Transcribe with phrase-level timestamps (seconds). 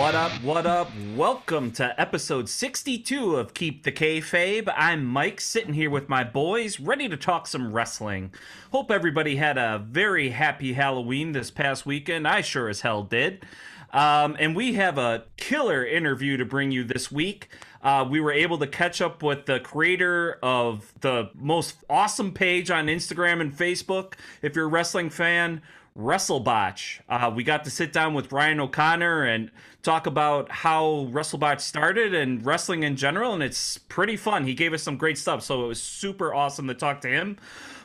[0.00, 0.90] What up, what up?
[1.14, 4.72] Welcome to episode 62 of Keep the Kayfabe.
[4.74, 8.32] I'm Mike, sitting here with my boys, ready to talk some wrestling.
[8.72, 12.26] Hope everybody had a very happy Halloween this past weekend.
[12.26, 13.44] I sure as hell did.
[13.92, 17.48] Um, and we have a killer interview to bring you this week.
[17.82, 22.70] Uh, we were able to catch up with the creator of the most awesome page
[22.70, 24.14] on Instagram and Facebook.
[24.40, 25.60] If you're a wrestling fan,
[26.00, 27.00] WrestleBotch.
[27.08, 29.50] Uh, we got to sit down with Ryan O'Connor and
[29.82, 34.44] talk about how WrestleBotch started and wrestling in general, and it's pretty fun.
[34.44, 37.36] He gave us some great stuff, so it was super awesome to talk to him.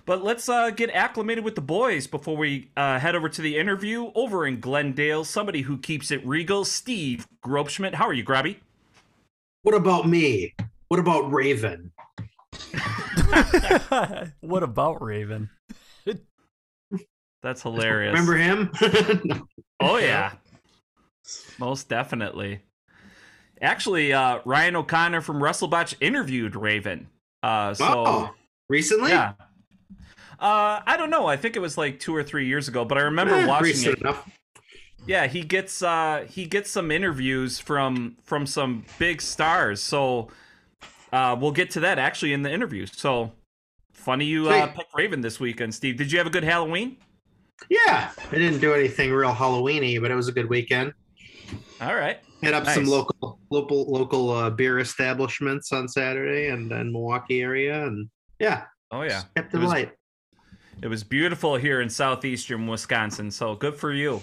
[0.05, 3.57] But let's uh, get acclimated with the boys before we uh, head over to the
[3.57, 5.23] interview over in Glendale.
[5.23, 7.95] Somebody who keeps it regal, Steve Grobschmidt.
[7.95, 8.57] How are you, Grabby?
[9.63, 10.53] What about me?
[10.89, 11.91] What about Raven?
[14.41, 15.49] what about Raven?
[17.45, 18.11] That's hilarious.
[18.11, 18.71] Remember him?
[19.81, 20.31] Oh yeah,
[21.59, 22.61] most definitely.
[23.61, 27.07] Actually, uh, Ryan O'Connor from WrestleBotch interviewed Raven.
[27.43, 28.33] Uh, so oh,
[28.69, 29.11] recently?
[29.11, 29.33] yeah,
[30.39, 31.27] uh, I don't know.
[31.27, 33.91] I think it was like two or three years ago, but I remember Eh, watching
[33.91, 33.99] it.
[33.99, 34.27] enough.
[35.05, 39.81] Yeah, he gets uh, he gets some interviews from from some big stars.
[39.81, 40.29] So
[41.11, 42.85] uh, we'll get to that actually in the interview.
[42.87, 43.33] So
[43.91, 45.97] funny you uh, picked Raven this weekend, Steve.
[45.97, 46.97] Did you have a good Halloween?
[47.69, 50.93] Yeah, I didn't do anything real Halloweeny, but it was a good weekend.
[51.81, 52.19] All right.
[52.41, 57.85] Hit up some local local local uh, beer establishments on Saturday and in Milwaukee area,
[57.85, 59.23] and yeah, Oh yeah.
[59.35, 59.91] kept It it was light.
[60.81, 64.21] It was beautiful here in southeastern Wisconsin, so good for you.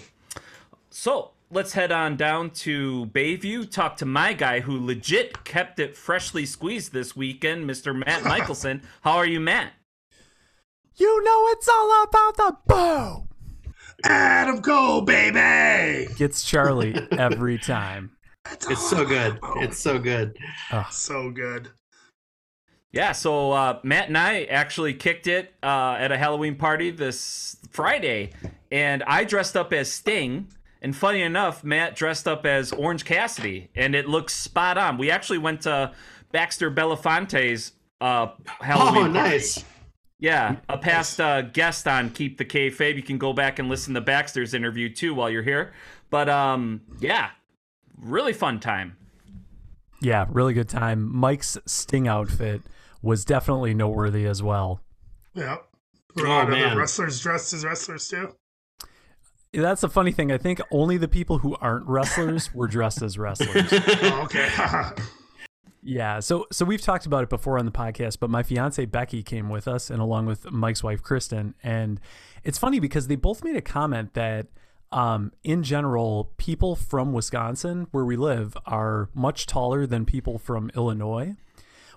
[0.89, 5.97] So let's head on down to Bayview, talk to my guy who legit kept it
[5.97, 7.95] freshly squeezed this weekend, Mr.
[7.95, 8.83] Matt Michelson.
[9.01, 9.73] How are you, Matt?
[10.95, 13.29] You know it's all about the boom.
[14.03, 16.13] Adam Cole, baby.
[16.15, 18.11] Gets Charlie every time.
[18.69, 19.39] It's so good.
[19.57, 20.37] It's so good.
[20.91, 21.69] so good.
[22.91, 27.57] Yeah, so uh, Matt and I actually kicked it uh, at a Halloween party this
[27.71, 28.31] Friday,
[28.71, 30.49] and I dressed up as Sting.
[30.81, 34.97] And funny enough, Matt dressed up as Orange Cassidy, and it looks spot on.
[34.97, 35.93] We actually went to
[36.33, 37.71] Baxter Belafonte's
[38.01, 38.27] uh,
[38.59, 39.63] Halloween Oh, nice.
[40.31, 40.57] Party.
[40.59, 42.95] Yeah, a past uh, guest on Keep the Kayfabe.
[42.95, 45.73] You can go back and listen to Baxter's interview too while you're here.
[46.09, 47.29] But um, yeah,
[47.99, 48.95] really fun time.
[50.01, 51.13] Yeah, really good time.
[51.15, 52.61] Mike's Sting outfit
[53.01, 54.81] was definitely noteworthy as well.
[55.33, 55.57] Yeah.
[56.15, 56.69] Were Oh, a lot of man.
[56.71, 58.35] the wrestlers dressed as wrestlers too?
[59.53, 60.31] That's the funny thing.
[60.31, 63.67] I think only the people who aren't wrestlers were dressed as wrestlers.
[63.71, 64.49] Oh, okay.
[65.83, 69.21] Yeah, so so we've talked about it before on the podcast, but my fiance Becky
[69.21, 71.99] came with us, and along with Mike's wife Kristen, and
[72.43, 74.47] it's funny because they both made a comment that,
[74.91, 80.71] um, in general, people from Wisconsin, where we live, are much taller than people from
[80.75, 81.35] Illinois,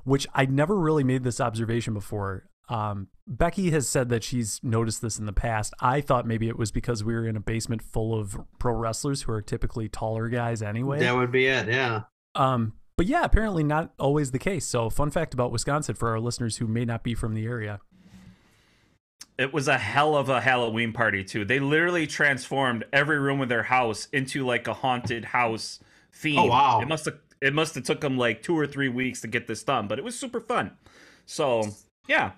[0.04, 2.48] which I never really made this observation before.
[2.68, 5.72] Um, Becky has said that she's noticed this in the past.
[5.80, 9.22] I thought maybe it was because we were in a basement full of pro wrestlers
[9.22, 10.98] who are typically taller guys anyway.
[10.98, 11.68] That would be it.
[11.68, 12.03] Yeah.
[12.34, 14.64] Um, but yeah, apparently not always the case.
[14.66, 17.80] So, fun fact about Wisconsin for our listeners who may not be from the area.
[19.38, 21.44] It was a hell of a Halloween party too.
[21.44, 25.80] They literally transformed every room of their house into like a haunted house
[26.12, 26.38] theme.
[26.38, 26.80] Oh, wow.
[26.80, 29.46] It must have it must have took them like two or three weeks to get
[29.46, 30.72] this done, but it was super fun.
[31.26, 31.64] So
[32.08, 32.32] yeah,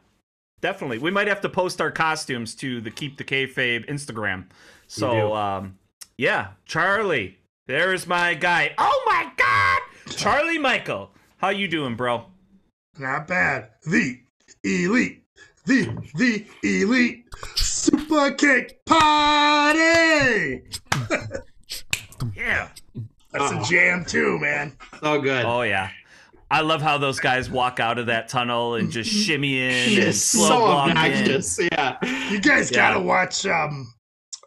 [0.61, 0.99] definitely.
[0.99, 4.47] We might have to post our costumes to the Keep the Kayfabe Instagram.
[4.89, 5.79] So um,
[6.17, 8.75] yeah, Charlie, there's my guy.
[8.77, 9.78] Oh my God,
[10.17, 12.25] Charlie Michael, how you doing, bro?
[12.99, 13.71] Not bad.
[13.87, 14.19] The
[14.65, 15.23] elite.
[15.67, 15.85] The
[16.15, 17.25] the elite
[17.57, 20.63] super kick party.
[22.35, 22.69] yeah.
[23.33, 23.61] That's Oh.
[23.61, 24.77] a jam too, man.
[25.01, 25.45] So good.
[25.45, 25.91] Oh yeah.
[26.51, 30.09] I love how those guys walk out of that tunnel and just shimmy in and
[30.09, 30.97] it's slow so walk in.
[30.97, 31.59] obnoxious.
[31.71, 31.99] Yeah.
[32.31, 32.77] You guys Yeah.
[32.93, 33.93] gotta watch um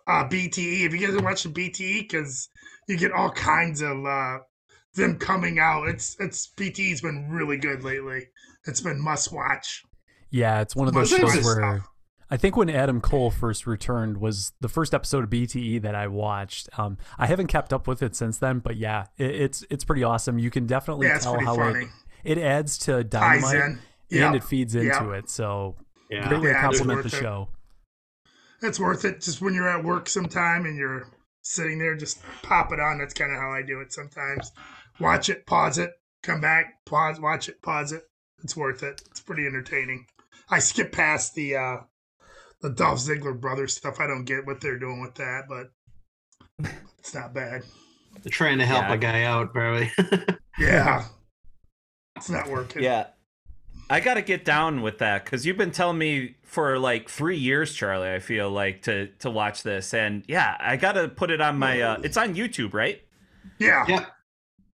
[0.07, 2.49] uh BTE if you guys are watching BTE because
[2.87, 4.39] you get all kinds of uh
[4.95, 5.87] them coming out.
[5.87, 8.27] It's it's BTE's been really good lately.
[8.67, 9.83] It's been must watch.
[10.29, 11.87] Yeah, it's one of those shows where stuff.
[12.29, 16.07] I think when Adam Cole first returned was the first episode of BTE that I
[16.07, 16.69] watched.
[16.79, 20.03] Um, I haven't kept up with it since then, but yeah, it, it's it's pretty
[20.03, 20.39] awesome.
[20.39, 21.87] You can definitely Yeah, tell how it,
[22.23, 23.79] it adds to Ties Dynamite
[24.11, 24.23] in.
[24.23, 25.23] and it feeds into Yep.
[25.23, 25.29] it.
[25.29, 25.75] So
[26.09, 26.27] Yeah.
[26.29, 27.21] great way to Yeah, it's compliment the worth it.
[27.21, 27.49] show.
[28.61, 29.21] It's worth it.
[29.21, 31.07] Just when you're at work sometime and you're
[31.41, 32.99] sitting there, just pop it on.
[32.99, 34.51] That's kind of how I do it sometimes.
[35.01, 35.91] Watch it, pause it,
[36.23, 38.03] come back, pause, watch it, pause it.
[38.43, 39.01] It's worth it.
[39.11, 40.05] It's pretty entertaining.
[40.49, 41.77] I skip past the uh
[42.61, 43.99] the Dolph Ziggler brothers stuff.
[43.99, 45.71] I don't get what they're doing with that, but
[46.99, 47.63] it's not bad.
[48.21, 48.93] They're trying to help Yeah.
[48.93, 49.91] a guy out, probably.
[50.59, 51.05] Yeah.
[52.17, 52.83] It's not working.
[52.83, 53.07] Yeah.
[53.89, 57.37] I got to get down with that because you've been telling me for like three
[57.37, 58.11] years, Charlie.
[58.11, 61.57] I feel like to to watch this, and yeah, I got to put it on
[61.57, 61.81] my.
[61.81, 63.01] Uh, it's on YouTube, right?
[63.59, 63.85] Yeah.
[63.87, 64.05] yeah.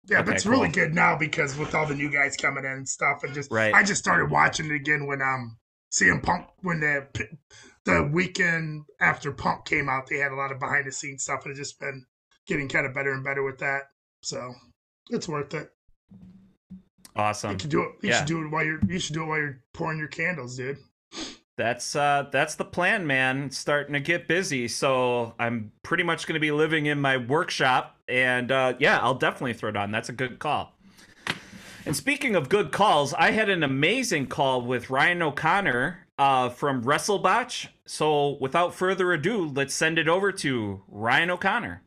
[0.10, 2.72] Yeah, Okay, but it's really good now because with all the new guys coming in
[2.72, 3.74] and stuff, and just Right.
[3.74, 5.58] I just started watching it again when um
[5.92, 7.08] CM Punk when the
[7.86, 11.44] the weekend after Punk came out, they had a lot of behind the scenes stuff,
[11.44, 12.06] and it's just been
[12.48, 13.84] getting kind of better and better with that.
[14.22, 14.54] So
[15.10, 15.72] it's worth it.
[17.16, 17.52] Awesome.
[17.52, 17.90] You can do it.
[18.02, 18.18] You yeah.
[18.20, 18.80] should do it while you're.
[18.88, 20.78] You should do it while you're pouring your candles, dude.
[21.58, 23.46] That's uh that's the plan, man.
[23.46, 27.18] It's starting to get busy, so I'm pretty much going to be living in my
[27.18, 29.92] workshop and uh yeah, I'll definitely throw it on.
[29.92, 30.74] That's a good call.
[31.86, 36.84] And speaking of good calls, I had an amazing call with Ryan O'Connor uh from
[36.84, 37.68] WrestleBotch.
[37.86, 41.82] So without further ado, let's send it over to Ryan O'Connor.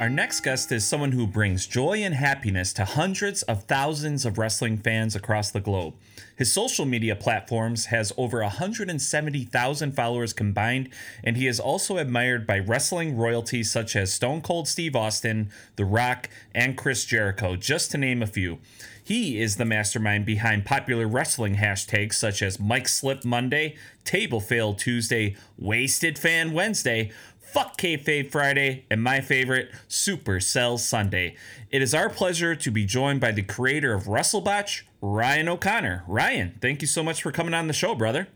[0.00, 4.38] Our next guest is someone who brings joy and happiness to hundreds of thousands of
[4.38, 5.92] wrestling fans across the globe.
[6.34, 10.88] His social media platforms has over 170,000 followers combined,
[11.22, 15.84] and he is also admired by wrestling royalty such as Stone Cold Steve Austin, The
[15.84, 18.58] Rock, and Chris Jericho, just to name a few.
[19.04, 23.74] He is the mastermind behind popular wrestling hashtags such as Mic Slip Monday,
[24.04, 27.10] Table Fail Tuesday, Wasted Fan Wednesday,
[27.52, 31.34] Fuck Kayfabe Friday, and my favorite, Supersell Sunday.
[31.68, 36.04] It is our pleasure to be joined by the creator of WrestleBotch, Ryan O'Connor.
[36.06, 38.28] Ryan, thank you so much for coming on the show, brother.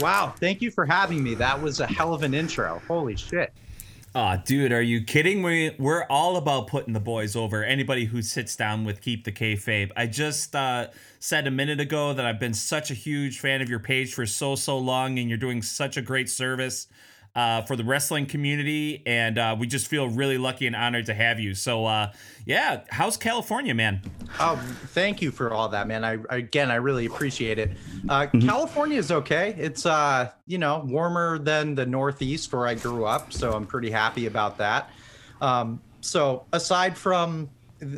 [0.00, 1.34] Wow, thank you for having me.
[1.34, 2.82] That was a hell of an intro.
[2.86, 3.54] Holy shit.
[4.14, 5.42] Aw, dude, are you kidding?
[5.42, 7.64] We we're all about putting the boys over.
[7.64, 9.92] Anybody who sits down with Keep the Kayfabe.
[9.96, 10.88] I just uh,
[11.20, 14.26] said a minute ago that I've been such a huge fan of your page for
[14.26, 16.86] so so long, and you're doing such a great service
[17.36, 21.14] uh, for the wrestling community, and uh, we just feel really lucky and honored to
[21.14, 21.54] have you.
[21.54, 22.12] So, uh,
[22.46, 24.00] yeah, how's California, man?
[24.40, 24.56] Oh,
[24.86, 26.02] thank you for all that, man.
[26.02, 27.72] I again, I really appreciate it.
[28.08, 29.54] Uh, California is okay.
[29.58, 33.90] It's uh, you know, warmer than the Northeast where I grew up, so I'm pretty
[33.90, 34.90] happy about that.
[35.42, 37.50] Um, so aside from,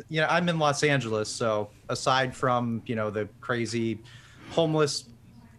[0.09, 3.99] you know, I'm in Los Angeles, so aside from you know the crazy
[4.49, 5.05] homeless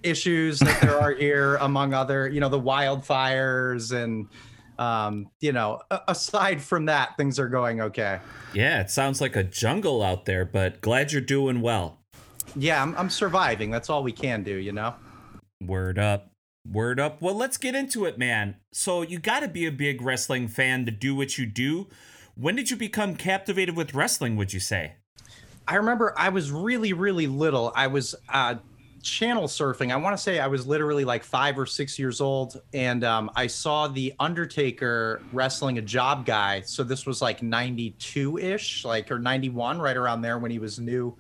[0.03, 4.29] issues that there are here, among other, you know, the wildfires and.
[4.79, 8.19] Um, you know, aside from that, things are going okay.
[8.55, 11.99] Yeah, it sounds like a jungle out there, but glad you're doing well.
[12.57, 13.71] Yeah, I'm, I'm surviving.
[13.71, 14.95] That's all we can do, you know?
[15.61, 16.31] Word up.
[16.67, 17.21] Word up.
[17.21, 18.57] Well, let's get into it, man.
[18.73, 21.89] So, you got to be a big wrestling fan to do what you do.
[22.35, 24.95] When did you become captivated with wrestling, would you say?
[25.69, 27.73] I remember I was really, really little.
[27.77, 28.57] I was uh,
[29.03, 29.93] channel surfing.
[29.93, 32.61] I want to say I was literally like five or six years old.
[32.73, 36.61] And um, I saw The Undertaker wrestling a job guy.
[36.63, 40.79] So this was like 92 ish, like, or 91, right around there when he was
[40.79, 41.17] new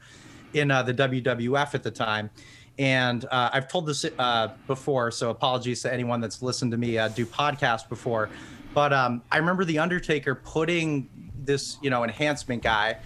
[0.52, 2.30] in uh, the WWF at the time.
[2.78, 6.98] And uh, I've told this uh, before, so apologies to anyone that's listened to me
[6.98, 8.30] uh, do podcasts before.
[8.72, 11.08] But um, I remember the Undertaker putting
[11.44, 12.98] this, you know, enhancement guy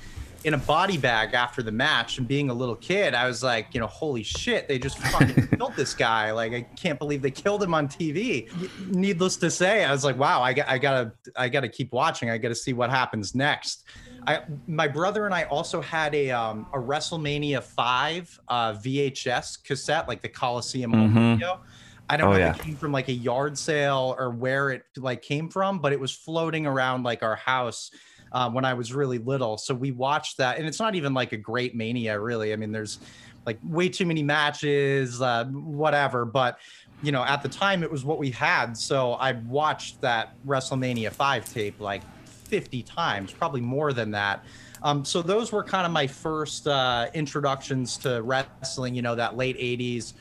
[0.45, 2.19] in a body bag after the match.
[2.19, 5.49] And being a little kid, I was like, you know, holy shit, they just fucking
[5.57, 6.33] killed this guy.
[6.33, 8.49] Like, I can't believe they killed him on TV.
[8.95, 12.31] Needless to say, I was like, wow, I, got, I gotta, I gotta keep watching.
[12.31, 13.85] I gotta see what happens next.
[14.27, 20.09] I, my brother and I also had a um, a WrestleMania five uh, VHS cassette,
[20.09, 21.35] like the Coliseum Mhm.
[21.35, 21.61] video.
[22.09, 22.51] I don't Oh, know yeah.
[22.51, 25.93] if it came from like a yard sale or where it like came from, but
[25.93, 27.91] it was floating around like our house
[28.35, 29.57] uh, when I was really little.
[29.57, 32.53] So we watched that, and it's not even like a great mania, really.
[32.53, 32.99] I mean, there's
[33.47, 36.25] like way too many matches, uh, whatever.
[36.25, 36.59] But
[37.03, 38.77] you know, at the time, it was what we had.
[38.77, 44.45] So I watched that WrestleMania five tape like 50 times, probably more than that.
[44.83, 48.97] Um, so those were kind of my first uh, introductions to wrestling.
[48.97, 50.15] You know, that late 80s,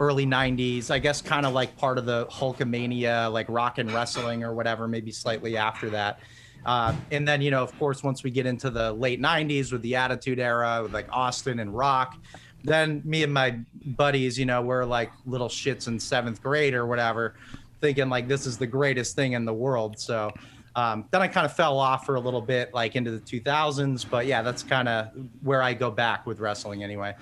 [0.00, 0.90] early 90s.
[0.90, 4.88] I guess kind of like part of the Hulkamania, like rock and wrestling or whatever.
[4.88, 6.18] Maybe slightly after that.
[6.64, 9.82] Uh, and then, you know, of course, once we get into the late 90s with
[9.82, 12.16] the Attitude Era, with like Austin and Rock,
[12.64, 16.86] then me and my buddies, you know, we're like little shits in seventh grade or
[16.86, 17.34] whatever,
[17.80, 19.98] thinking like this is the greatest thing in the world.
[19.98, 20.30] So
[20.76, 24.08] um, then I kind of fell off for a little bit, like into the 2000s.
[24.08, 25.08] But yeah, that's kind of
[25.42, 27.14] where I go back with wrestling anyway.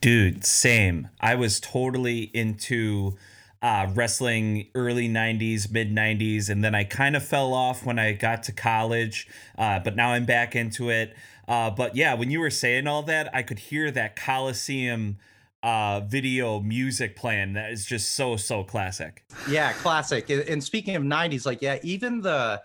[0.00, 1.08] Dude, same.
[1.20, 3.16] I was totally into
[3.62, 8.12] uh, wrestling early 90s, mid 90s, and then I kind of fell off when I
[8.12, 9.26] got to college,
[9.58, 11.14] uh, but now I'm back into it.
[11.48, 15.18] Uh, but yeah, when you were saying all that, I could hear that Coliseum
[15.62, 19.24] uh, video music playing that is just so, so classic.
[19.48, 20.28] Yeah, classic.
[20.30, 22.62] And- speaking of 90s, like, yeah, even the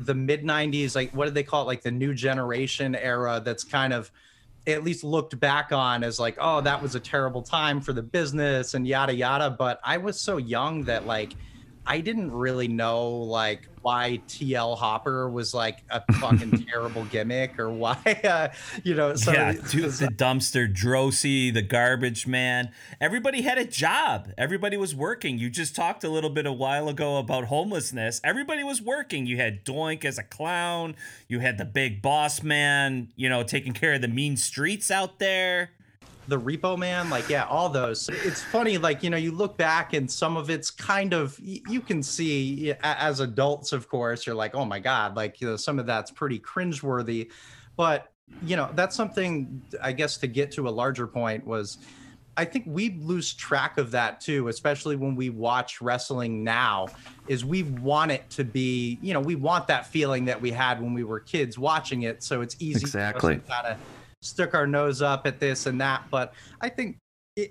[0.00, 1.66] the mid 90s, like, what did they call it?
[1.66, 4.12] Like the new generation era that's kind of
[4.68, 8.02] at least looked back on as like, oh, that was a terrible time for the
[8.02, 9.50] business and yada yada.
[9.50, 11.34] But I was so young that like
[11.88, 17.70] I didn't really know like why TL Hopper was like a fucking terrible gimmick or
[17.70, 18.48] why uh,
[18.84, 22.70] you know some yeah, dude, the dumpster, Droese, the garbage man.
[23.00, 24.28] Everybody had a job.
[24.36, 25.38] Everybody was working.
[25.38, 28.20] You just talked a little bit a while ago about homelessness.
[28.22, 29.24] Everybody was working.
[29.24, 30.94] You had Doink as a clown.
[31.26, 35.18] You had the big boss man, you know, taking care of the mean streets out
[35.18, 35.70] there.
[36.28, 39.94] The repo man like yeah all those it's funny like you know you look back
[39.94, 44.54] and some of it's kind of you can see as adults of course you're like
[44.54, 47.30] oh my god like you know some of that's pretty cringeworthy
[47.76, 51.78] but you know that's something i guess to get to a larger point was
[52.36, 56.86] I think we lose track of that too, especially when we watch wrestling now.
[57.26, 60.80] Is we want it to be, you know, we want that feeling that we had
[60.80, 62.22] when we were kids watching it.
[62.22, 63.34] So it's easy Exactly.
[63.34, 63.78] to kind of
[64.22, 66.04] stick our nose up at this and that.
[66.10, 66.98] But I think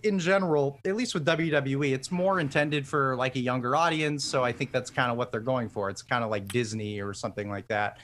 [0.03, 4.25] in general, at least with WWE, it's more intended for like a younger audience.
[4.25, 5.89] So I think that's kind of what they're going for.
[5.89, 8.00] It's kind of like Disney or something like that.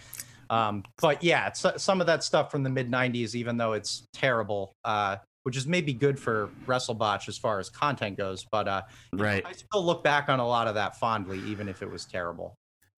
[0.50, 4.08] Um, but yeah, it's, some of that stuff from the mid 90s, even though it's
[4.14, 8.46] terrible, uh, which is maybe good for WrestleBotch as far as content goes.
[8.50, 9.44] But uh, Right.
[9.46, 12.56] I still look back on a lot of that fondly, even if it was terrible.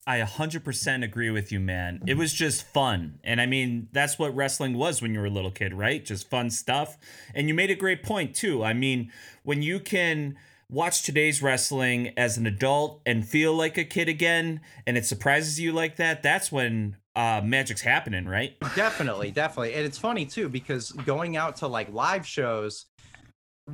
[0.08, 2.04] I 100% agree with you, man.
[2.06, 3.20] It was just fun.
[3.24, 6.06] And I mean, that's what wrestling was when you were a little kid, right?
[6.06, 6.98] Just fun stuff.
[7.34, 8.64] And you made a great point, too.
[8.64, 10.38] I mean, when you can
[10.70, 15.60] watch today's wrestling as an adult and feel like a kid again, and it surprises
[15.60, 18.56] you like that, that's when uh, magic's happening, right?
[18.76, 22.88] definitely definitely and it's funny too because going out to like live shows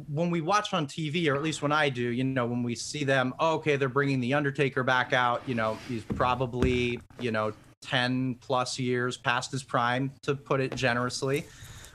[0.07, 2.73] when we watch on tv or at least when i do you know when we
[2.75, 7.29] see them oh, okay they're bringing the undertaker back out you know he's probably you
[7.29, 11.45] know 10 plus years past his prime to put it generously.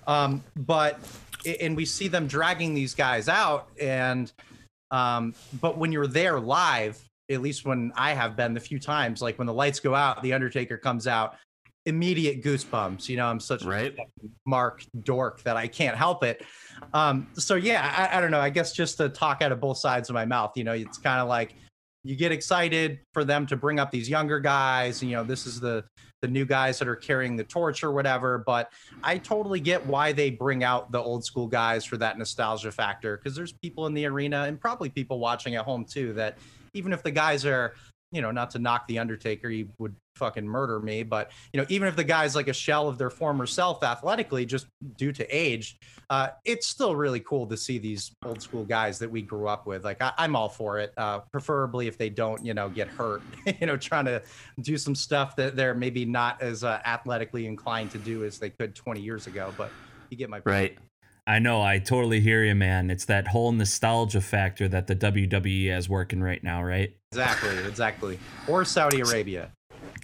[0.06, 1.00] Um but
[1.60, 4.32] and we see them dragging these guys out and
[4.90, 7.00] um but when you're there live
[7.30, 10.22] at least when i have been the few times like when the lights go out
[10.22, 11.36] the undertaker comes out
[11.86, 13.96] immediate goosebumps you know i'm such Right.
[13.98, 14.04] a
[14.44, 16.44] mark dork that i can't help it
[16.92, 19.78] um so yeah I, I don't know i guess just to talk out of both
[19.78, 21.54] sides of my mouth you know it's kind of like
[22.02, 25.60] you get excited for them to bring up these younger guys you know this is
[25.60, 25.84] the
[26.22, 28.72] the new guys that are carrying the torch or whatever but
[29.04, 33.16] i totally get why they bring out the old school guys for that nostalgia factor
[33.16, 36.36] because there's people in the arena and probably people watching at home too that
[36.74, 37.74] even if the guys are
[38.12, 41.66] you know not to knock the undertaker he would fucking murder me but you know
[41.68, 45.26] even if the guy's like a shell of their former self athletically just due to
[45.34, 49.48] age uh, it's still really cool to see these old school guys that we grew
[49.48, 52.68] up with like I, i'm all for it uh, preferably if they don't you know
[52.68, 53.22] get hurt
[53.60, 54.22] you know trying to
[54.60, 58.50] do some stuff that they're maybe not as uh, athletically inclined to do as they
[58.50, 59.70] could 20 years ago but
[60.10, 60.46] you get my point.
[60.46, 60.78] Right.
[61.28, 62.88] I know, I totally hear you, man.
[62.88, 66.94] It's that whole nostalgia factor that the WWE has working right now, right?
[67.12, 68.18] exactly exactly
[68.48, 69.50] or saudi arabia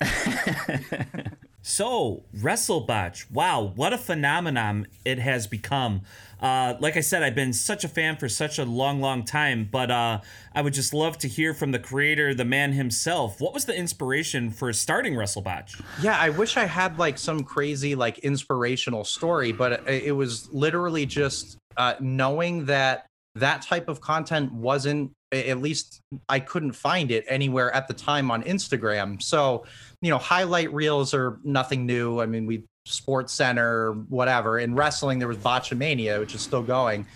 [1.64, 6.02] So, WrestleBotch, wow, what a phenomenon it has become.
[6.40, 9.68] Uh, like I said, I've been such a fan for such a long, long time,
[9.70, 10.22] but uh,
[10.56, 13.40] I would just love to hear from the creator, the man himself.
[13.40, 15.80] What was the inspiration for starting WrestleBotch?
[16.02, 21.06] Yeah, I wish I had like some crazy like inspirational story, but it, was literally
[21.06, 27.24] just uh, knowing that that type of content wasn't at least I couldn't find it
[27.26, 29.22] anywhere at the time on Instagram.
[29.22, 29.64] So,
[30.02, 32.20] you know, highlight reels are nothing new.
[32.20, 34.58] I mean, we Sports Center, whatever.
[34.58, 37.06] In wrestling, there was Botchamania, which is still going,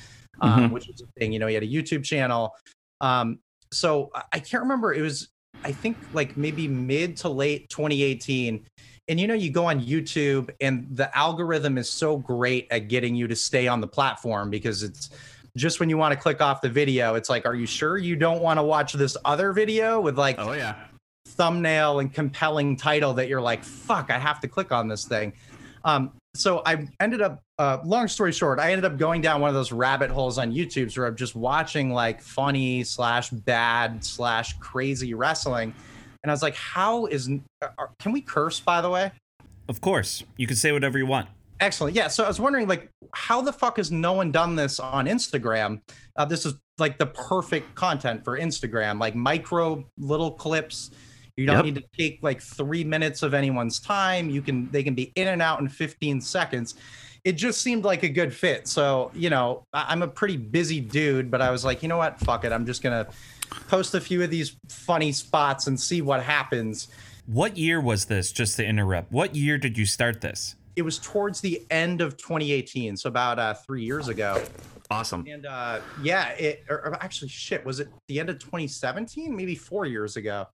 [0.40, 1.32] um, which was a thing.
[1.32, 2.54] You know, he had a YouTube channel.
[3.00, 3.40] Um,
[3.72, 4.94] so I can't remember.
[4.94, 5.28] It was
[5.64, 8.64] I think like maybe mid to late 2018.
[9.08, 13.14] And you know, you go on YouTube and the algorithm is so great at getting
[13.14, 15.10] you to stay on the platform because it's
[15.56, 18.14] just when you want to click off the video, it's like, are you sure you
[18.14, 20.76] don't want to watch this other video with like Oh yeah.
[21.26, 25.32] thumbnail and compelling title that you're like, fuck, I have to click on this thing.
[25.84, 29.48] Um, so I ended up, uh, long story short, I ended up going down one
[29.48, 34.52] of those rabbit holes on YouTube where I'm just watching like funny slash bad slash
[34.58, 35.74] crazy wrestling.
[36.22, 37.30] And I was like, how is,
[37.78, 39.12] are, can we curse, by the way?
[39.68, 41.28] Of course, you can say whatever you want.
[41.60, 41.94] Excellent.
[41.96, 42.08] Yeah.
[42.08, 45.80] So I was wondering, like, how the fuck has no one done this on Instagram?
[46.16, 50.90] Uh, this is like the perfect content for Instagram, like micro little clips.
[51.38, 51.64] You don't Yep.
[51.66, 54.28] need to take like three minutes of anyone's time.
[54.30, 56.74] You can they can be in and out in 15 seconds.
[57.24, 58.68] It just seemed like a good fit.
[58.68, 61.98] So you know, I- I'm a pretty busy dude, but I was like, you know
[61.98, 62.18] what?
[62.20, 62.52] Fuck it.
[62.52, 63.06] I'm just gonna
[63.68, 66.88] post a few of these funny spots and see what happens.
[67.26, 68.32] What year was this?
[68.32, 69.10] Just to interrupt.
[69.12, 70.54] What year did you start this?
[70.76, 74.42] It was towards the end of 2018, so about uh, three years ago.
[74.90, 75.24] Awesome.
[75.28, 79.34] And uh, yeah, it or, or actually shit, was it the end of 2017?
[79.34, 80.46] Maybe four years ago.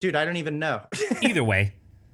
[0.00, 0.82] Dude, I don't even know.
[1.22, 1.72] Either way,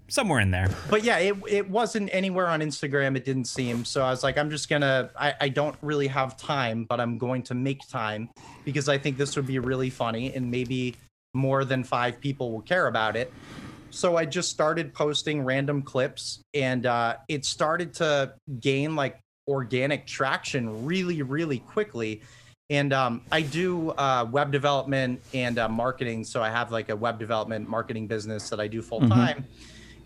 [0.08, 0.68] somewhere in there.
[0.90, 3.16] but yeah, it it wasn't anywhere on Instagram.
[3.16, 3.84] It didn't seem.
[3.84, 5.10] So I was like, I'm just gonna.
[5.18, 8.28] I I don't really have time, but I'm going to make time
[8.64, 10.96] because I think this would be really funny and maybe
[11.34, 13.32] more than five people will care about it.
[13.92, 20.06] So I just started posting random clips, and uh, it started to gain like organic
[20.06, 22.22] traction really, really quickly.
[22.70, 26.24] And um, I do uh, web development and uh, marketing.
[26.24, 29.44] So I have like a web development marketing business that I do full time.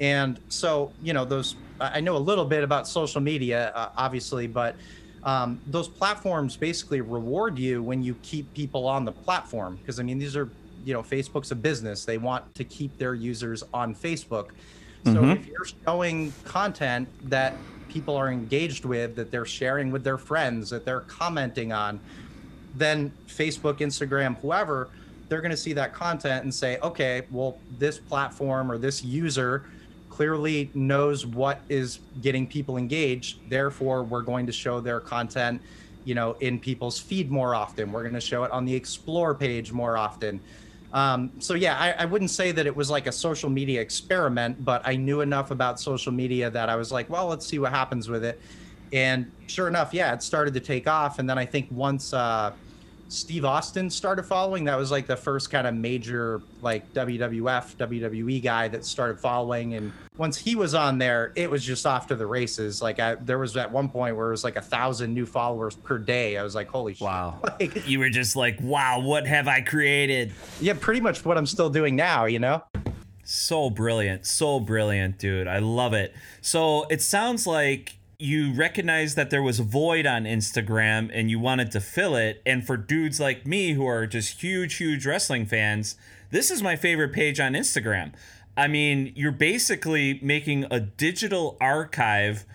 [0.01, 3.91] And so, you know, those, I I know a little bit about social media, uh,
[3.97, 4.75] obviously, but
[5.23, 9.77] um, those platforms basically reward you when you keep people on the platform.
[9.77, 10.51] Because I mean, these are,
[10.87, 12.05] you know, Facebook's a business.
[12.05, 14.51] They want to keep their users on Facebook.
[15.05, 15.31] So mm-hmm.
[15.31, 17.55] if you're showing content that
[17.89, 21.99] people are engaged with, that they're sharing with their friends, that they're commenting on,
[22.77, 24.89] then Facebook, Instagram, whoever,
[25.29, 29.65] they're going to see that content and say, okay, well, this platform or this user
[30.09, 33.39] clearly knows what is getting people engaged.
[33.51, 35.61] Therefore, we're going to show their content,
[36.05, 37.91] you know, in people's feed more often.
[37.91, 40.41] We're going to show it on the explore page more often.
[40.93, 44.65] Um, so yeah, I, I wouldn't say that it was like a social media experiment,
[44.65, 47.73] but I knew enough about social media that I was like, well, let's see what
[47.73, 48.41] happens with it.
[48.93, 51.19] And sure enough, yeah, it started to take off.
[51.19, 52.53] And then I think once uh,
[53.09, 58.43] Steve Austin started following, that was like the first kind of major like WWF, WWE
[58.43, 59.75] guy that started following.
[59.75, 62.83] And once he was on there, it was just off to the races.
[62.83, 65.77] Like I, there was at one point where it was like a thousand new followers
[65.77, 66.37] per day.
[66.37, 67.39] I was like, holy Wow.
[67.61, 67.75] shit.
[67.77, 70.33] Like, You were just like, wow, what have I created?
[70.61, 72.65] yeah, pretty much what I'm still doing now, you know?
[73.25, 74.27] So brilliant.
[74.27, 75.47] So brilliant, dude.
[75.49, 76.15] I love it.
[76.41, 81.39] So it sounds like you recognized that there was a void on Instagram and you
[81.39, 82.43] wanted to fill it.
[82.47, 85.97] And for dudes like me who are just huge, huge wrestling fans,
[86.31, 88.13] this is my favorite page on Instagram.
[88.57, 92.47] I mean, you're basically making a digital archive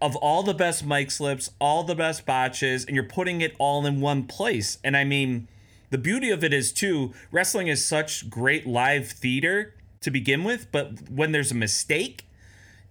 [0.00, 3.84] of all the best mic slips, all the best botches, and you're putting it all
[3.86, 4.78] in one place.
[4.82, 5.48] And I mean,
[5.90, 10.70] the beauty of it is too, wrestling is such great live theater to begin with,
[10.70, 12.25] but when there's a mistake,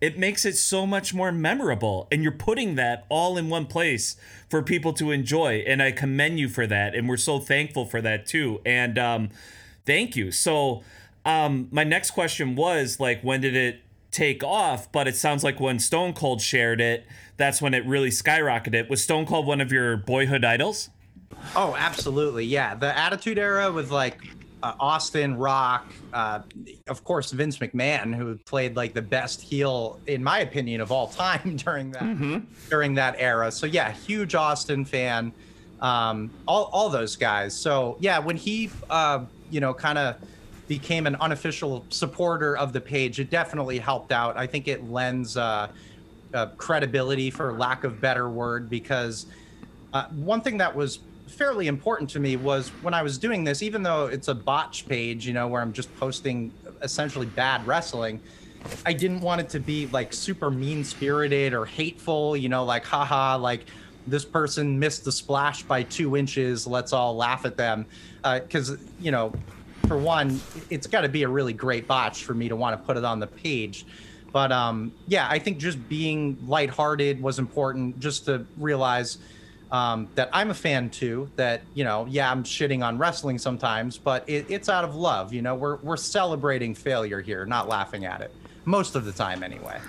[0.06, 2.08] it makes it so much more memorable.
[2.12, 4.16] And you're putting that all in one place
[4.48, 5.64] for people to enjoy.
[5.66, 6.94] And I commend you for that.
[6.94, 8.62] And we're so thankful for that too.
[8.68, 9.30] And um,
[9.84, 10.30] thank you.
[10.30, 10.84] So
[11.26, 14.92] um, my next question was like, when did it take off?
[14.92, 18.88] But it sounds like when Stone Cold shared it, that's when it really skyrocketed.
[18.88, 20.92] Was Stone Cold one of your boyhood idols?
[21.56, 22.46] Oh, absolutely.
[22.46, 22.76] Yeah.
[22.76, 24.20] The Attitude Era with like
[24.66, 26.40] uh, Austin, Rock, uh,
[26.88, 31.08] of course, Vince McMahon, who played like the best heel, in my opinion, of all
[31.24, 33.52] time during that during that era.
[33.52, 35.32] So yeah, huge Austin fan.
[35.82, 37.54] Um, all all those guys.
[37.54, 40.16] So yeah, when he uh, you know kind of
[40.68, 44.36] became an unofficial supporter of the page, it definitely helped out.
[44.36, 45.68] I think it lends uh,
[46.34, 49.28] uh, credibility, for lack of better word, because
[49.94, 53.62] uh, one thing that was fairly important to me was when I was doing this,
[53.62, 58.22] even though it's a botch page, you know, where I'm just posting essentially bad wrestling,
[58.86, 62.86] I didn't want it to be like super mean spirited or hateful, you know, like,
[62.86, 63.66] haha, like
[64.08, 66.66] this person missed the splash by two inches.
[66.68, 67.86] Let's all laugh at them.
[68.24, 69.34] Because, you know,
[69.88, 72.86] for one, it's got to be a really great botch for me to want to
[72.86, 73.86] put it on the page.
[74.32, 79.20] But um, yeah, I think just being lighthearted was important just to realize
[79.72, 81.30] um, that I'm a fan too.
[81.36, 85.34] That you know, yeah, I'm shitting on wrestling sometimes, but it, it's out of love.
[85.34, 88.32] You know, we're we're celebrating failure here, not laughing at it.
[88.66, 89.80] Most of the time, anyway.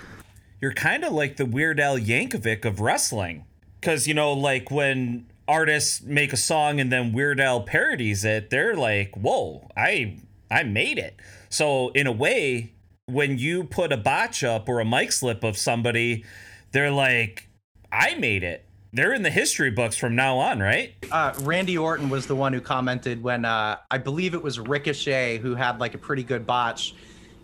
[0.59, 3.45] You're kind of like the Weird Al Yankovic of wrestling.
[3.79, 8.49] Because, you know, like when artists make a song and then Weird Al parodies it,
[8.49, 10.17] they're like, whoa, I,
[10.49, 11.15] I made it.
[11.49, 12.73] So, in a way,
[13.05, 16.25] when you put a botch up or a mic slip of somebody,
[16.71, 17.47] they're like,
[17.91, 18.65] I made it.
[18.97, 20.95] They're in the history books from now on, right?
[21.11, 25.37] Uh, Randy Orton was the one who commented when uh, I believe it was Ricochet
[25.37, 26.95] who had like a pretty good botch,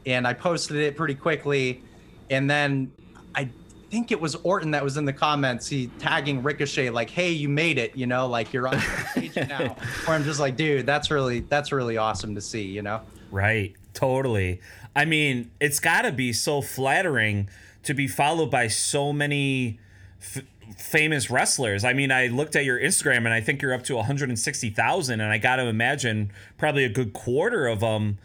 [0.07, 1.83] and I posted it pretty quickly,
[2.31, 2.91] and then
[3.35, 3.49] I
[3.91, 5.67] think it was Orton that was in the comments.
[5.67, 8.81] He tagging Ricochet like, "Hey, you made it," you know, like you're on
[9.13, 9.75] page now.
[10.05, 13.01] Where I'm just like, dude, that's really that's really awesome to see, you know.
[13.29, 13.75] Right.
[13.93, 14.59] Totally.
[14.95, 17.47] I mean, it's got to be so flattering
[17.83, 19.79] to be followed by so many
[20.19, 20.43] f-
[20.77, 21.83] famous wrestlers.
[21.83, 25.31] I mean, I looked at your Instagram and I think you're up to 160,000 and
[25.31, 28.17] I got to imagine probably a good quarter of them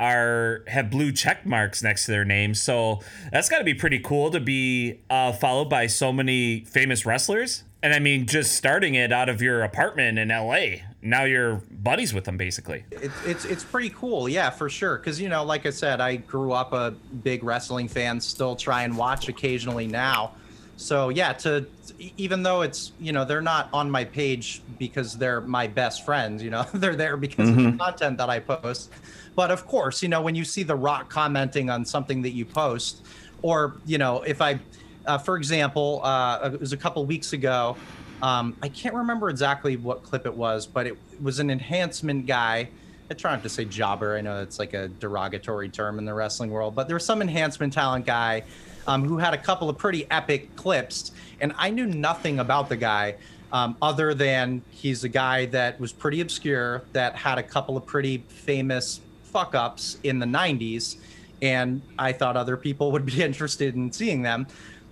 [0.00, 2.62] are have blue check marks next to their names.
[2.62, 3.00] So
[3.32, 7.64] that's got to be pretty cool to be uh, followed by so many famous wrestlers.
[7.82, 10.82] And I mean, just starting it out of your apartment in LA.
[11.00, 12.84] Now you're buddies with them, basically.
[12.90, 14.98] It, it's it's pretty cool, yeah, for sure.
[14.98, 16.90] Because you know, like I said, I grew up a
[17.22, 18.20] big wrestling fan.
[18.20, 20.32] Still try and watch occasionally now.
[20.78, 21.66] So yeah, to
[22.16, 26.40] even though it's you know they're not on my page because they're my best friends.
[26.42, 28.90] You know, they're there because of the content that I post.
[29.34, 32.44] But of course, you know, when you see The Rock commenting on something that you
[32.44, 33.04] post,
[33.42, 34.60] or you know, if I,
[35.04, 37.76] uh, for example, uh, it was a couple weeks ago.
[38.20, 42.68] Um, I can't remember exactly what clip it was, but it was an enhancement guy.
[43.10, 44.16] I try not to say jobber.
[44.16, 47.22] I know it's like a derogatory term in the wrestling world, but there was some
[47.22, 48.42] enhancement talent guy
[48.88, 52.76] um, who had a couple of pretty epic clips, and I knew nothing about the
[52.76, 53.14] guy.
[53.50, 57.86] Um, other than he's a guy that was pretty obscure, that had a couple of
[57.86, 60.96] pretty famous fuck ups in the 90s,
[61.40, 64.46] and I thought other people would be interested in seeing them.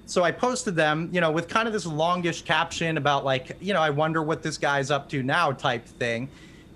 [0.07, 3.75] So I posted them, you know, with kind of this longish caption about like, you
[3.75, 6.29] know, I wonder what this guy's up to now type thing.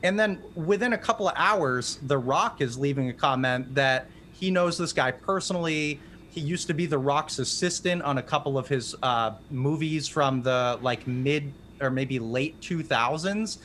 [0.03, 4.51] And then within a couple of hours, The Rock is leaving a comment that he
[4.51, 6.01] knows this guy personally.
[6.31, 10.43] He used to be The Rock's assistant on a couple of his uh, movies from
[10.43, 13.59] the like mid or maybe late 2000s.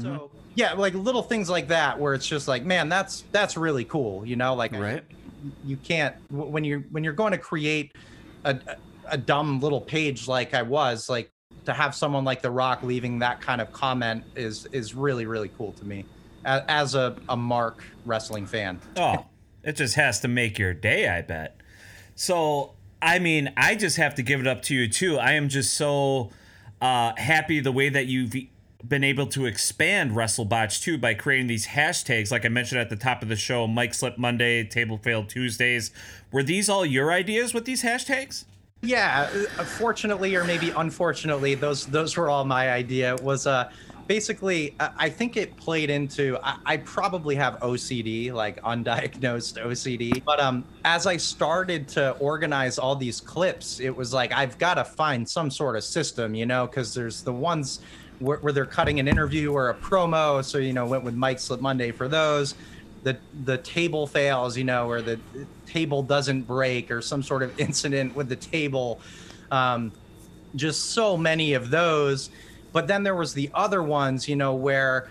[0.00, 3.84] So yeah, like little things like that where it's just like, man, that's that's really
[3.84, 5.02] cool, you know, like Right.
[5.64, 7.92] you can't when you're when you're going to create
[8.44, 8.58] a,
[9.06, 11.30] a dumb little page like I was like
[11.64, 15.50] to have someone like The Rock leaving that kind of comment is is really really
[15.56, 16.04] cool to me
[16.44, 18.78] as, as a, a Mark wrestling fan.
[18.96, 19.24] Oh,
[19.62, 21.60] it just has to make your day, I bet.
[22.16, 25.18] So, I mean, I just have to give it up to you too.
[25.18, 26.30] I am just so
[26.80, 28.34] uh, happy the way that you've
[28.86, 32.96] been able to expand WrestleBotch too by creating these hashtags, like I mentioned at the
[32.96, 35.90] top of the show, Mic Slip Monday, Table Failed Tuesdays.
[36.32, 38.44] Were these all your ideas with these hashtags?
[38.82, 43.14] Yeah, uh, fortunately or maybe unfortunately, those those were all my idea.
[43.14, 43.70] It was uh
[44.06, 50.22] basically uh, I think it played into I, I probably have OCD, like undiagnosed OCD.
[50.24, 54.74] But um as I started to organize all these clips, it was like I've got
[54.74, 57.80] to find some sort of system, you know, because there's the ones
[58.18, 60.44] where, where they're cutting an interview or a promo.
[60.44, 62.54] So you know, went with Mic Slip Monday for those
[63.06, 65.20] the the table fails, you know, or the
[65.64, 69.00] table doesn't break, or some sort of incident with the table.
[69.52, 69.92] Um,
[70.56, 72.30] just so many of those.
[72.76, 75.08] But then there was the other ones, you know, where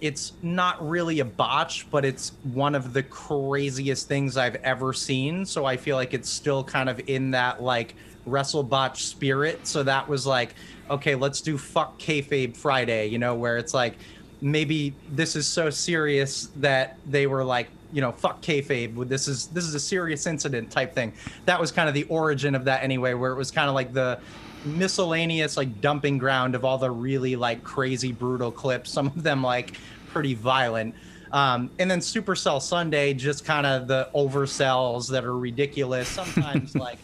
[0.00, 5.44] it's not really a botch, but it's one of the craziest things I've ever seen.
[5.44, 9.66] So I feel like it's still kind of in that like wrestle botch spirit.
[9.66, 10.54] So that was like,
[10.88, 13.96] okay, let's do fuck kayfabe Friday, you know, where it's like
[14.40, 19.06] maybe this is so serious that they were like, you know, fuck kayfabe.
[19.06, 21.12] This is this is a serious incident type thing.
[21.44, 23.92] That was kind of the origin of that anyway, where it was kind of like
[23.92, 24.18] the
[24.64, 28.90] miscellaneous like dumping ground of all the really like crazy brutal clips.
[28.90, 29.76] Some of them like
[30.08, 30.94] pretty violent.
[31.32, 36.08] Um, and then Supersell Sunday, just kind of the oversells that are ridiculous.
[36.08, 36.98] Sometimes like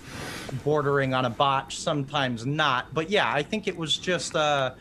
[0.64, 2.92] bordering on a botch, sometimes not.
[2.92, 4.74] But yeah, I think it was just uh,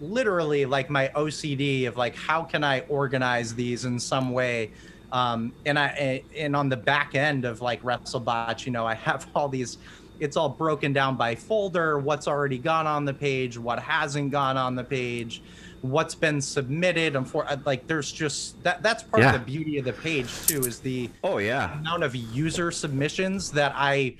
[0.00, 4.70] literally like my OCD of like how can I organize these in some way.
[5.12, 9.26] Um, and I and on the back end of like WrestleBotch, you know, I have
[9.34, 9.78] all these.
[10.20, 11.98] It's all broken down by folder.
[11.98, 15.42] What's already gone on the page, what hasn't gone on the page,
[15.80, 17.16] what's been submitted.
[17.16, 18.82] And for uh, like, there's just that.
[18.82, 19.34] That's part Yeah.
[19.34, 20.60] of the beauty of the page too.
[20.60, 21.78] Is the Oh yeah.
[21.78, 24.14] amount of user submissions that I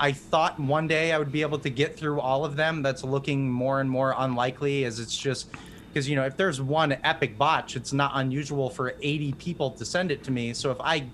[0.00, 2.82] I thought one day I would be able to get through all of them.
[2.82, 5.50] That's looking more and more unlikely as it's just
[5.92, 9.84] because you know if there's one epic botch, it's not unusual for 80 people to
[9.84, 10.54] send it to me.
[10.54, 11.04] So if I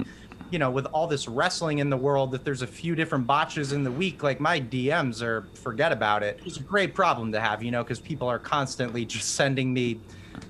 [0.51, 3.73] you know with all this wrestling in the world that there's a few different botches
[3.73, 6.41] in the week like my DMs are forget about it.
[6.45, 10.01] It's a great problem to have, you know, because people are constantly just sending me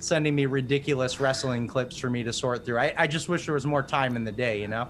[0.00, 2.78] sending me ridiculous wrestling clips for me to sort through.
[2.78, 4.88] I, I just wish there was more time in the day, you know?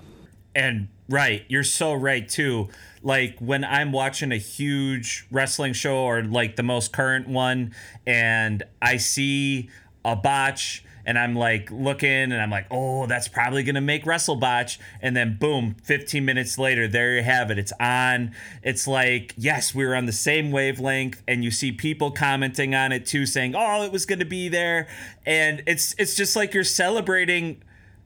[0.54, 1.44] And Right.
[1.48, 2.68] You're so right too.
[3.02, 7.72] Like when I'm watching a huge wrestling show or like the most current one
[8.06, 9.70] and I see
[10.04, 14.76] a botch and I'm like looking and I'm like, oh, that's probably gonna make WrestleBotch.
[15.00, 17.58] And then boom, 15 minutes later, there you have it.
[17.58, 18.32] It's on.
[18.62, 22.92] It's like, yes, we were on the same wavelength, and you see people commenting on
[22.92, 24.86] it too, saying, oh, it was gonna be there.
[25.24, 27.62] And it's it's just like you're celebrating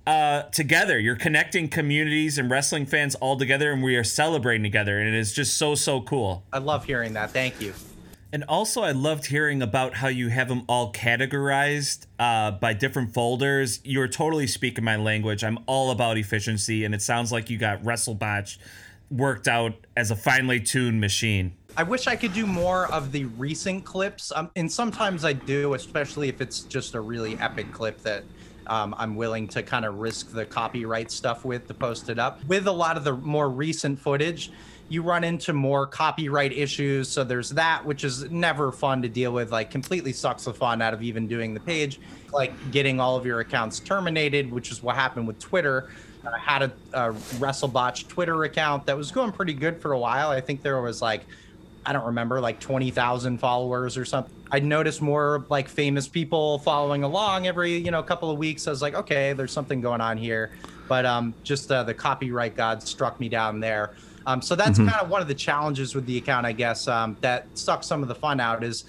[0.07, 0.97] uh, together.
[0.97, 5.15] You're connecting communities and wrestling fans all together, and we are celebrating together, and it
[5.19, 6.45] is just so so cool.
[6.53, 7.33] I love hearing that.
[7.33, 7.75] Thank you.
[8.33, 13.13] And also, I loved hearing about how you have them all categorized uh, by different
[13.13, 13.81] folders.
[13.85, 15.45] You're totally speaking my language.
[15.45, 18.57] I'm all about efficiency, and it sounds like you got WrestleBotch
[19.11, 21.53] worked out as a finely tuned machine.
[21.77, 25.75] I wish I could do more of the recent clips, um, and sometimes I do,
[25.75, 28.25] especially if it's just a really epic clip that
[28.67, 32.43] um, I'm willing to kind of risk the copyright stuff with to post it up.
[32.47, 34.51] With a lot of the more recent footage,
[34.93, 37.09] you run into more copyright issues.
[37.09, 40.83] So there's that, which is never fun to deal with, like completely sucks the fun
[40.83, 41.99] out of even doing the page,
[42.31, 45.91] like getting all of your accounts terminated, which is what happened with Twitter.
[46.31, 50.29] I had a, a WrestleBotch Twitter account that was going pretty good for a while.
[50.29, 51.23] I think there was like,
[51.87, 54.33] I don't remember, like 20,000 followers or something.
[54.53, 58.67] I noticed more like famous people following along every, you know, couple of weeks.
[58.69, 60.53] I was like, okay, there's something going on here.
[60.87, 63.95] But um, just uh, the copyright god struck me down there.
[64.27, 64.89] Um, so that's mm-hmm.
[64.89, 68.03] kind of one of the challenges with the account, I guess, um, that sucks some
[68.03, 68.85] of the fun out is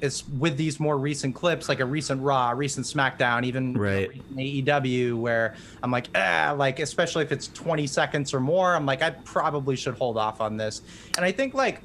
[0.00, 4.10] is with these more recent clips, like a recent Raw, recent SmackDown, even right.
[4.34, 9.02] AEW, where I'm like, ah, like especially if it's 20 seconds or more, I'm like,
[9.02, 10.80] I probably should hold off on this.
[11.16, 11.82] And I think like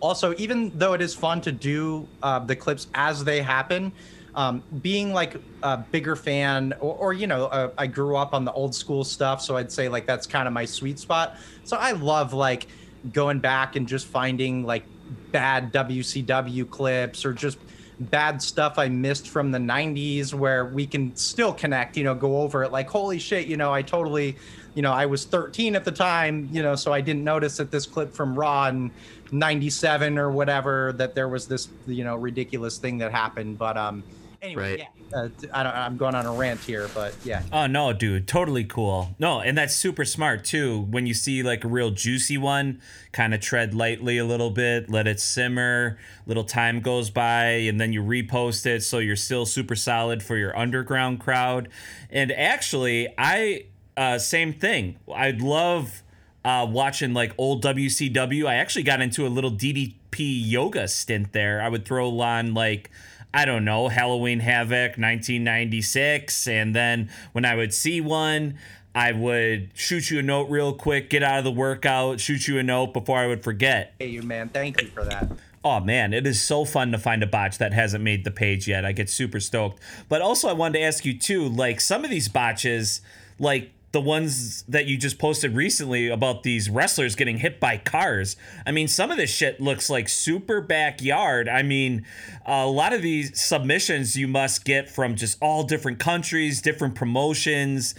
[0.00, 3.92] also, even though it is fun to do uh, the clips as they happen,
[4.36, 8.44] um, being like a bigger fan, or, or you know, uh, I grew up on
[8.44, 11.38] the old school stuff, so I'd say like that's kind of my sweet spot.
[11.64, 12.68] So I love like
[13.12, 14.84] going back and just finding like
[15.32, 17.58] bad WCW clips or just
[17.98, 22.42] bad stuff I missed from the 90s where we can still connect, you know, go
[22.42, 24.36] over it like, holy shit, you know, I totally,
[24.74, 27.70] you know, I was 13 at the time, you know, so I didn't notice that
[27.70, 28.90] this clip from Raw in
[29.32, 33.56] 97 or whatever, that there was this, you know, ridiculous thing that happened.
[33.56, 34.02] But, um,
[34.46, 34.78] anyway, right.
[34.78, 34.86] yeah.
[35.12, 37.42] Uh, I don't, I'm going on a rant here, but yeah.
[37.52, 39.14] Oh no, dude, totally cool.
[39.18, 40.86] No, and that's super smart too.
[40.90, 42.80] When you see like a real juicy one,
[43.12, 45.98] kind of tread lightly a little bit, let it simmer.
[46.26, 50.36] Little time goes by, and then you repost it, so you're still super solid for
[50.36, 51.68] your underground crowd.
[52.10, 54.98] And actually, I uh, same thing.
[55.12, 56.02] I'd love.
[56.44, 61.60] Uh, watching like old WCW, I actually got into a little DDP yoga stint there.
[61.60, 62.88] I would throw on like
[63.34, 66.46] I don't know, Halloween Havoc 1996.
[66.46, 68.58] And then when I would see one,
[68.94, 72.58] I would shoot you a note real quick, get out of the workout, shoot you
[72.58, 73.94] a note before I would forget.
[73.98, 75.30] Hey, you man, thank you for that.
[75.62, 78.68] Oh man, it is so fun to find a botch that hasn't made the page
[78.68, 78.84] yet.
[78.84, 79.82] I get super stoked.
[80.08, 83.02] But also, I wanted to ask you too like, some of these botches,
[83.38, 88.36] like the ones that you just posted recently about these wrestlers getting hit by cars.
[88.66, 91.48] I mean, some of this shit looks like super backyard.
[91.48, 92.04] I mean,
[92.44, 97.94] a lot of these submissions you must get from just all different countries, different promotions,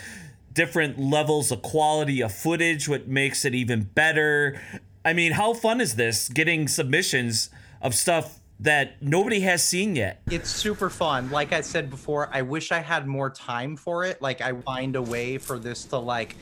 [0.54, 4.62] different levels of quality of footage, what makes it even better.
[5.04, 7.50] I mean, how fun is this getting submissions
[7.82, 10.22] of stuff that nobody has seen yet.
[10.32, 11.30] It's super fun.
[11.30, 14.22] Like I said before, I wish I had more time for it.
[14.22, 16.36] Like I find a way for this to like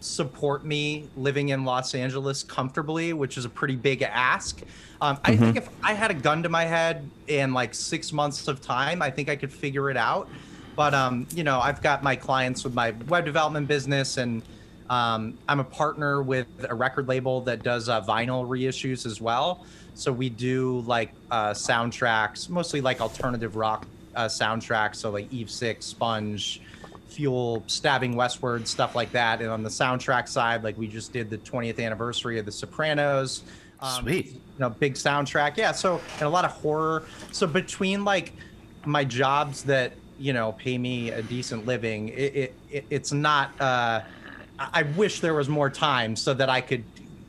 [0.00, 4.62] support me living in Los Angeles comfortably, which is a pretty big ask.
[5.00, 5.30] Um, mm-hmm.
[5.30, 8.60] I think if I had a gun to my head in like six months of
[8.60, 10.28] time, I think I could figure it out.
[10.74, 14.42] But um, you know, I've got my clients with my web development business, and
[14.88, 19.66] um, I'm a partner with a record label that does uh, vinyl reissues as well.
[19.98, 23.84] So we do like uh, soundtracks, mostly like alternative rock
[24.14, 24.96] uh, soundtracks.
[24.96, 26.60] So like Eve Six, Sponge,
[27.08, 29.40] Fuel, Stabbing Westward, stuff like that.
[29.40, 33.42] And on the soundtrack side, like we just did the 20th anniversary of The Sopranos.
[33.80, 34.26] Um, Sweet.
[34.26, 35.56] You know, big soundtrack.
[35.56, 35.72] Yeah.
[35.72, 37.02] So and a lot of horror.
[37.32, 38.32] So between like
[38.86, 43.60] my jobs that you know pay me a decent living, it, it, it it's not.
[43.60, 44.02] Uh,
[44.60, 46.84] I wish there was more time so that I could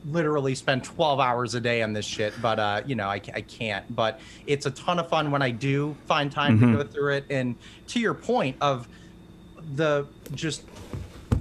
[0.06, 3.42] literally spend 12 hours a day on this shit, but uh, you know, I, I
[3.42, 3.94] can't.
[3.94, 6.72] But it's a ton of fun when I do find time mm-hmm.
[6.72, 7.24] to go through it.
[7.30, 7.56] And
[7.88, 8.88] to your point of
[9.74, 10.64] the just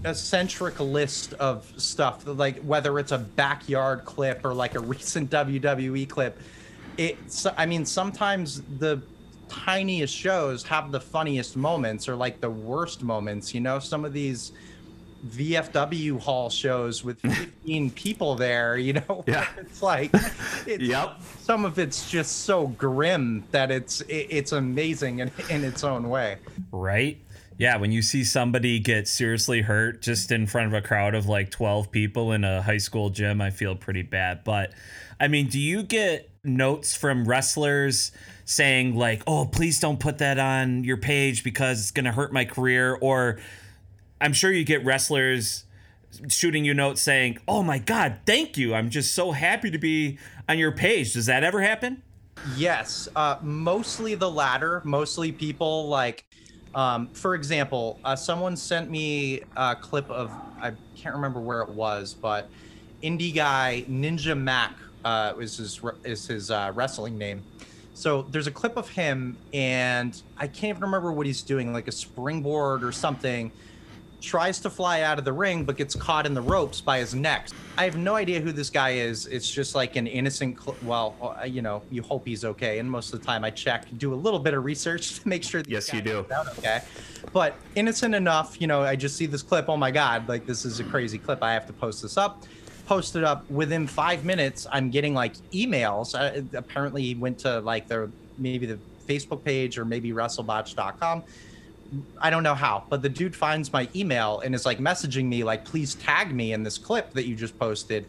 [0.06, 6.10] eccentric list of stuff, like whether it's a backyard clip or like a recent WWE
[6.10, 6.40] clip,
[6.98, 9.02] it's, I mean, sometimes the
[9.48, 14.14] tiniest shows have the funniest moments or like the worst moments, you know, some of
[14.14, 14.52] these
[15.28, 19.48] VFW hall shows with 15 people there, you know, Yeah.
[19.58, 20.12] it's like,
[20.66, 21.22] it's, Yep.
[21.42, 26.10] some of it's just so grim that it's it, it's amazing in, in its own
[26.10, 26.38] way.
[26.72, 27.18] Right?
[27.58, 31.26] Yeah, when you see somebody get seriously hurt just in front of a crowd of
[31.28, 34.46] like 12 people in a high school gym, I feel pretty bad.
[34.46, 34.72] But
[35.20, 38.14] I mean, do you get notes from wrestlers
[38.46, 42.32] saying, like, oh, please don't put that on your page because it's going to hurt
[42.32, 42.98] my career?
[43.02, 43.40] Or
[44.22, 45.66] I'm sure you get wrestlers
[46.28, 48.74] shooting you notes saying, oh my God, thank you.
[48.74, 51.14] I'm just so happy to be on your page.
[51.14, 52.02] Does that ever happen?
[52.56, 54.82] Yes, uh, mostly the latter.
[54.86, 56.26] Mostly people like,
[56.74, 61.70] um, for example, uh, someone sent me a clip of I can't remember where it
[61.70, 62.50] was, but
[63.04, 67.44] indie guy Ninja Mack uh, is his is his uh, wrestling name.
[67.94, 71.90] So there's a clip of him, and I can't even remember what he's doing, like
[71.90, 73.52] a springboard or something.
[74.22, 77.16] Tries to fly out of the ring, but gets caught in the ropes by his
[77.16, 77.48] neck.
[77.78, 79.28] I have no idea who this guy is.
[79.28, 80.62] It's just like an innocent.
[80.62, 82.80] Cl- well, uh, you know, you hope he's okay.
[82.80, 85.44] And most of the time, I check, do a little bit of research to make
[85.44, 85.64] sure.
[85.68, 86.26] Yes, you do.
[86.58, 86.82] okay,
[87.32, 88.60] but innocent enough.
[88.60, 89.70] You know, I just see this clip.
[89.70, 90.28] Oh my god!
[90.28, 91.42] Like this is a crazy clip.
[91.42, 92.44] I have to post this up.
[92.88, 94.68] Post it up within five minutes.
[94.72, 96.14] I'm getting like emails.
[96.14, 101.24] Uh, apparently, he went to like the maybe the Facebook page or maybe WrestleBotch.com.
[102.20, 105.44] I don't know how, but the dude finds my email and is like messaging me
[105.44, 108.06] like, please tag me in this clip that you just posted,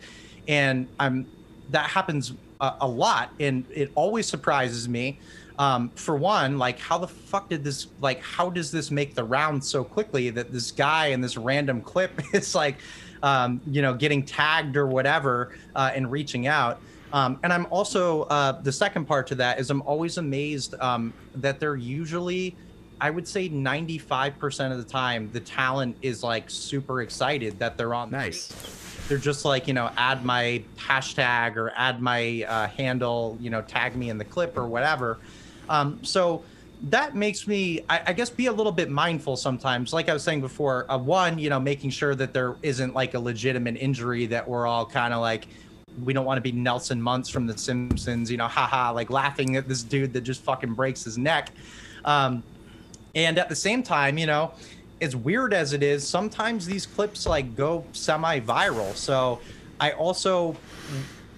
[0.48, 1.26] and I'm
[1.70, 5.18] that happens a, a lot, and it always surprises me.
[5.58, 9.24] Um, for one, like how the fuck did this like how does this make the
[9.24, 12.76] round so quickly that this guy in this random clip is like,
[13.22, 16.80] um, you know, getting tagged or whatever uh, and reaching out.
[17.12, 21.12] Um, and I'm also uh, the second part to that is I'm always amazed um,
[21.34, 22.56] that they're usually
[23.00, 27.94] I would say 95% of the time, the talent is like super excited that they're
[27.94, 28.10] on.
[28.10, 28.48] Nice.
[28.48, 29.08] page.
[29.08, 33.62] They're just like, you know, add my hashtag or add my uh, handle, you know,
[33.62, 35.18] tag me in the clip or whatever.
[35.68, 36.44] Um, so
[36.84, 39.92] that makes me, I, I guess, be a little bit mindful sometimes.
[39.92, 43.14] Like I was saying before, uh, one, you know, making sure that there isn't like
[43.14, 45.46] a legitimate injury that we're all kind of like,
[46.04, 49.56] we don't want to be Nelson Muntz from The Simpsons, you know, haha, like laughing
[49.56, 51.50] at this dude that just fucking breaks his neck.
[52.04, 52.42] Um,
[53.14, 54.52] and at the same time, you know,
[55.00, 58.94] as weird as it is, sometimes these clips like go semi-viral.
[58.94, 59.40] So
[59.80, 60.56] I also,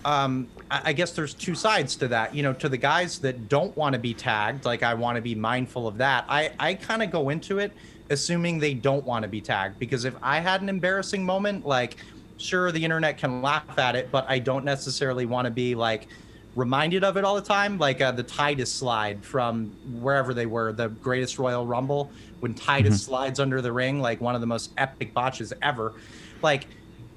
[0.05, 2.35] um, I I guess there's two sides to that.
[2.35, 5.23] You know, to the guys that don't want to be tagged, like I want to
[5.23, 6.25] be mindful of that.
[6.29, 7.73] I I kind of go into it
[8.11, 11.97] assuming they don't want to be tagged because if I had an embarrassing moment, like
[12.37, 16.09] sure the internet can laugh at it, but I don't necessarily want to be like
[16.55, 20.73] reminded of it all the time, like uh, the Titus slide from wherever they were,
[20.73, 22.11] the Greatest Royal Rumble,
[22.41, 25.95] when Titus slides under the ring, like one of the most epic botches ever.
[26.43, 26.67] Like,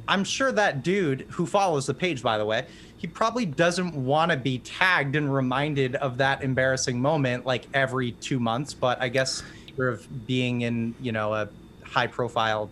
[0.08, 2.68] I'm sure that dude who follows the page, by the way,
[2.98, 8.12] he probably doesn't want to be tagged and reminded of that embarrassing moment like every
[8.14, 8.74] two months.
[8.74, 9.44] But I guess
[9.76, 11.50] sort of being in, you know, a
[11.84, 12.70] high profile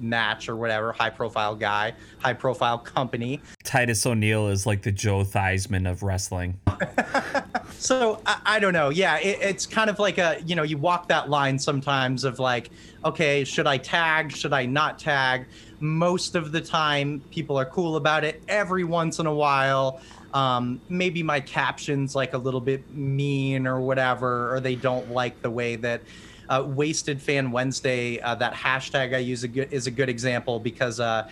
[0.00, 3.40] match or whatever, high profile guy, high profile company.
[3.62, 6.58] Titus O'Neil is like the Joe Theismann of wrestling.
[7.78, 8.88] So I, I don't know.
[8.88, 12.38] Yeah, it, it's kind of like a you know you walk that line sometimes of
[12.38, 12.70] like,
[13.04, 14.32] okay, should I tag?
[14.32, 15.46] Should I not tag?
[15.80, 18.42] Most of the time, people are cool about it.
[18.48, 20.00] Every once in a while,
[20.32, 25.42] um, maybe my captions like a little bit mean or whatever, or they don't like
[25.42, 26.00] the way that.
[26.48, 30.60] Uh, Wasted Fan Wednesday, uh, that hashtag I use a good, is a good example
[30.60, 31.28] because, uh,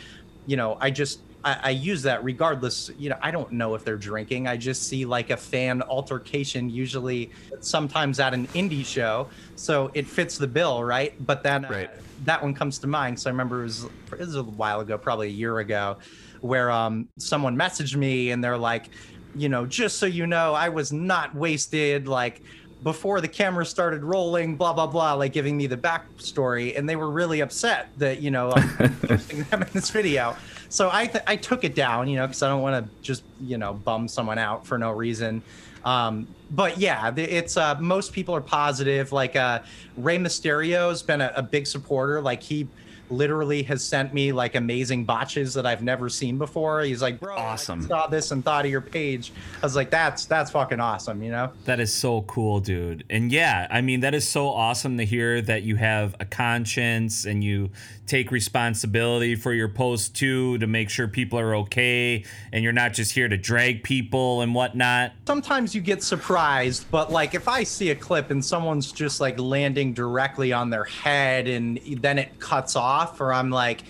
[0.47, 2.91] you know, I just I, I use that regardless.
[2.99, 4.47] You know, I don't know if they're drinking.
[4.47, 10.07] I just see like a fan altercation, usually sometimes at an indie show, so it
[10.07, 11.15] fits the bill, right?
[11.27, 11.89] But then uh,
[12.25, 13.19] that one comes to mind.
[13.19, 15.99] So I remember it was, it was a while ago, probably a year ago,
[16.41, 18.91] where um someone messaged me and they're like,
[19.35, 22.07] you know, just so you know, I was not wasted.
[22.07, 22.43] Like
[22.83, 26.97] before the camera started rolling, blah blah blah, like giving me the backstory, and they
[26.97, 30.37] were really upset that you know I'm posting them in this video.
[30.69, 33.23] So I th- I took it down, you know, because I don't want to just
[33.41, 35.43] you know bum someone out for no reason.
[35.85, 39.13] Um, but yeah, it's uh, most people are positive.
[39.13, 39.61] Like uh,
[39.97, 42.21] Rey Mysterio's been a, a big supporter.
[42.21, 42.69] Like he
[43.11, 46.81] literally has sent me like amazing botches that I've never seen before.
[46.83, 47.85] He's like, bro, Awesome.
[47.85, 49.33] I saw this and thought of your page.
[49.63, 51.53] I was like, that's that's fucking awesome, you know.
[51.65, 53.05] That is so cool, dude.
[53.11, 57.25] And yeah, I mean, that is so awesome to hear that you have a conscience
[57.25, 57.71] and you
[58.13, 62.93] take responsibility for your post too to make sure people are okay and you're not
[62.93, 65.13] just here to drag people and whatnot?
[65.27, 69.41] sometimes you get surprised, but like if I see a clip and someone's just like
[69.41, 73.85] landing directly on their head and then it cuts off, or I'm like,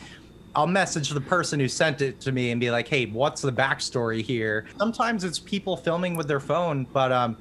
[0.54, 3.50] I'll message the person who sent it to me and be like, hey, what's the
[3.50, 4.66] backstory here?
[4.78, 7.36] Sometimes it's people filming with their phone, but um,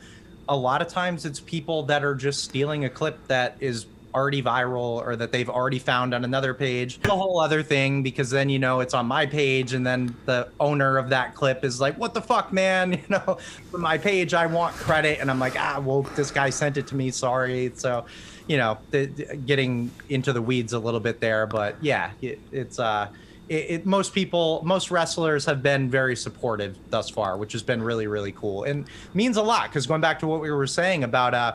[0.49, 4.41] a lot of times it's people that are just stealing a clip that is already
[4.41, 6.99] viral or that they've already found on another page.
[7.05, 10.49] A whole other thing because then you know it's on my page and then the
[10.59, 12.91] owner of that clip is like, "What the fuck, man?
[13.01, 13.37] You know,
[13.71, 16.87] for my page I want credit." And I'm like, "Ah, well, this guy sent it
[16.87, 17.11] to me.
[17.11, 18.05] Sorry." So,
[18.47, 22.39] you know, the, the- getting into the weeds a little bit there, but yeah, it,
[22.51, 23.07] it's uh
[23.49, 27.83] it, it, most people, most wrestlers have been very supportive thus far, which has been
[27.83, 29.69] really, really cool and means a lot.
[29.69, 31.53] Because going back to what we were saying about, uh,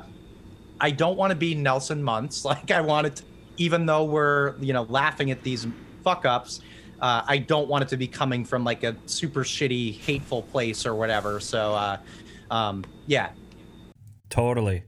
[0.81, 2.45] I don't want to be Nelson Muntz.
[2.45, 3.25] Like I wanted, to,
[3.57, 5.67] even though we're you know laughing at these
[6.05, 6.61] fuck ups,
[7.01, 10.87] uh, I don't want it to be coming from like a super shitty, hateful place
[10.87, 11.41] or whatever.
[11.41, 11.99] So, uh,
[12.51, 13.31] um, yeah,
[14.29, 14.85] Totally.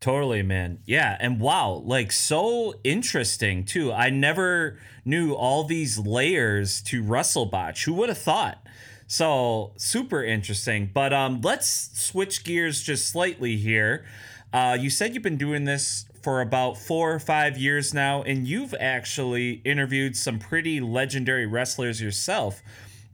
[0.00, 0.78] Totally, man.
[0.84, 1.16] Yeah.
[1.20, 3.92] And wow, like so interesting too.
[3.92, 7.84] I never knew all these layers to WrestleBotch.
[7.84, 8.66] Who would have thought?
[9.06, 10.90] So super interesting.
[10.92, 14.04] But um let's switch gears just slightly here.
[14.52, 18.46] Uh you said you've been doing this for about four or five years now, and
[18.46, 22.62] you've actually interviewed some pretty legendary wrestlers yourself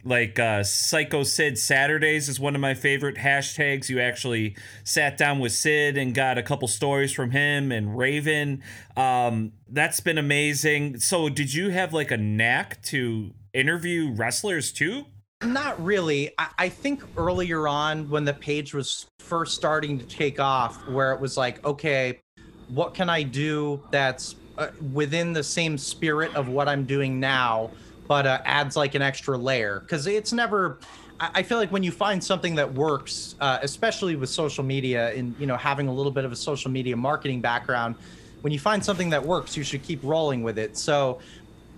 [0.04, 3.88] like uh, Psycho Sid Saturdays is one of my favorite hashtags.
[3.88, 8.62] You actually sat down with Sid and got a couple stories from him and Raven.
[8.96, 11.00] Um, that's been amazing.
[11.00, 15.06] So, did you have like a knack to interview wrestlers too?
[15.42, 16.32] Not really.
[16.38, 21.12] I, I think earlier on when the page was first starting to take off, where
[21.12, 22.20] it was like, okay,
[22.68, 27.70] what can I do that's uh, within the same spirit of what I'm doing now,
[28.08, 29.80] but uh, adds like an extra layer?
[29.80, 30.78] Because it's never.
[31.20, 35.34] I feel like when you find something that works, uh, especially with social media and
[35.38, 37.96] you know having a little bit of a social media marketing background,
[38.42, 40.76] when you find something that works, you should keep rolling with it.
[40.76, 41.18] So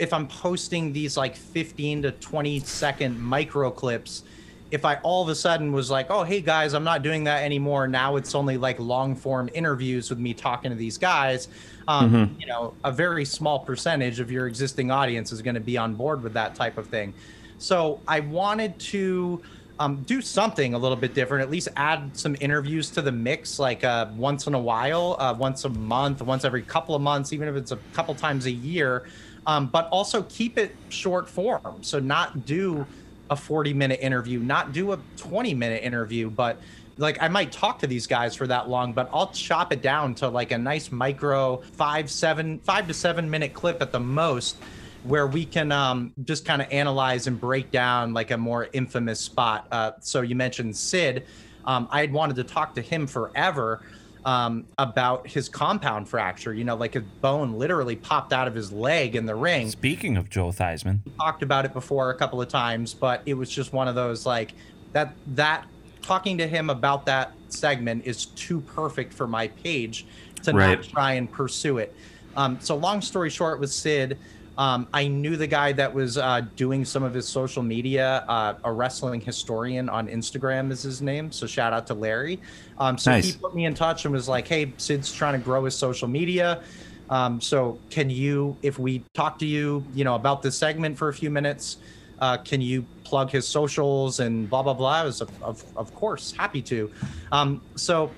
[0.00, 4.24] if I'm posting these like 15 to 20 second micro clips,
[4.70, 7.42] if I all of a sudden was like, oh, hey guys, I'm not doing that
[7.42, 7.86] anymore.
[7.86, 11.48] Now it's only like long form interviews with me talking to these guys.
[11.86, 15.76] Um, You know, a very small percentage of your existing audience is going to be
[15.76, 17.12] on board with that type of thing.
[17.58, 19.42] So I wanted to
[19.80, 23.58] um, do something a little bit different, at least add some interviews to the mix,
[23.58, 27.32] like uh, once in a while, uh, once a month, once every couple of months,
[27.32, 29.04] even if it's a couple times a year.
[29.50, 31.82] Um, but also keep it short form.
[31.82, 32.86] So not do
[33.30, 36.60] a 40 minute interview, not do a 20 minute interview, but
[36.98, 40.14] like I might talk to these guys for that long, but I'll chop it down
[40.16, 44.56] to like a nice micro five, seven, five to seven minute clip at the most
[45.02, 49.18] where we can um, just kind of analyze and break down like a more infamous
[49.18, 49.66] spot.
[49.72, 51.26] Uh, so you mentioned Sid.
[51.64, 53.82] Um, I had wanted to talk to him forever
[54.24, 56.52] um, about his compound fracture.
[56.52, 60.16] You know, like his bone literally popped out of his leg in the ring Speaking
[60.16, 63.72] of Joe Theismann, talked about it before a couple of times, but it was just
[63.72, 64.52] one of those like
[64.92, 65.66] that that
[66.02, 70.06] talking to him about that segment is too perfect for my page
[70.42, 70.78] to Right.
[70.78, 71.94] not try and pursue it.
[72.36, 74.18] Um, so long story short with Sid,
[74.58, 78.24] um, I knew the guy that was uh, doing some of his social media.
[78.28, 81.32] Uh, a wrestling historian on Instagram is his name.
[81.32, 82.40] So shout out to Larry.
[82.78, 83.26] Um, so Nice.
[83.26, 86.08] he put me in touch and was like, "Hey, Sid's trying to grow his social
[86.08, 86.62] media.
[87.08, 91.08] Um, so can you, if we talk to you, you know, about this segment for
[91.08, 91.78] a few minutes,
[92.20, 95.00] uh, can you plug his socials and blah blah blah?
[95.00, 96.90] I was of, of, of course happy to.
[97.32, 98.10] Um, so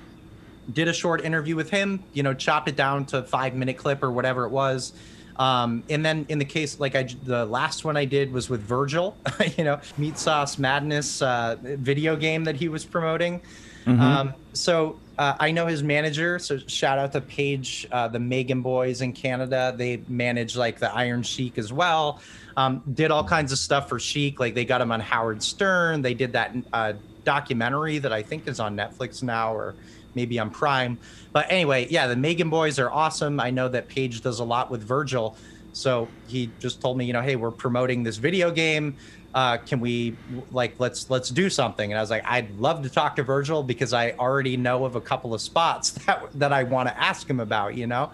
[0.72, 4.03] did a short interview with him, you know, chopped it down to five minute clip
[4.03, 4.93] or whatever it was.
[5.37, 8.61] Um, and then in the case, like I, the last one I did was with
[8.61, 9.16] Virgil,
[9.57, 13.41] you know, Meat Sauce Madness uh, video game that he was promoting.
[13.87, 16.39] Um, so uh, I know his manager.
[16.39, 19.74] So shout out to Paige, uh, the Magen Boys in Canada.
[19.76, 22.20] They manage like the Iron Sheik as well.
[22.57, 24.39] Um, did all kinds of stuff for Sheik.
[24.39, 26.03] Like they got him on Howard Stern.
[26.03, 26.93] They did that uh,
[27.24, 29.74] documentary that I think is on Netflix now or
[30.15, 30.99] maybe on Prime.
[31.33, 33.41] But anyway, yeah, the Magen Boys are awesome.
[33.41, 35.37] I know that Paige does a lot with Virgil.
[35.73, 38.97] So he just told me, you know, hey, we're promoting this video game.
[39.35, 40.15] Uh, can we
[40.51, 41.91] like let's let's do something?
[41.91, 44.95] And I was like, I'd love to talk to Virgil because I already know of
[44.95, 48.11] a couple of spots that that I want to ask him about, you know.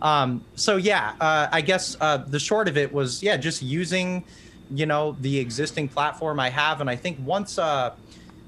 [0.00, 4.24] Um, so yeah, uh, I guess uh, the short of it was yeah, just using,
[4.70, 7.94] you know, the existing platform I have, and I think once uh,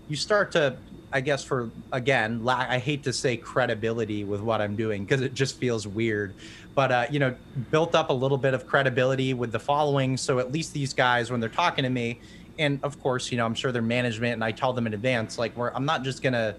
[0.09, 0.77] you start to
[1.13, 5.21] i guess for again la- i hate to say credibility with what i'm doing because
[5.21, 6.35] it just feels weird
[6.75, 7.35] but uh, you know,
[7.71, 10.17] built up a little bit of credibility with the following.
[10.17, 12.21] So at least these guys, when they're talking to me,
[12.59, 15.39] and of course, you know, I'm sure their management, and I tell them in advance,
[15.39, 16.55] like, where I'm not just gonna.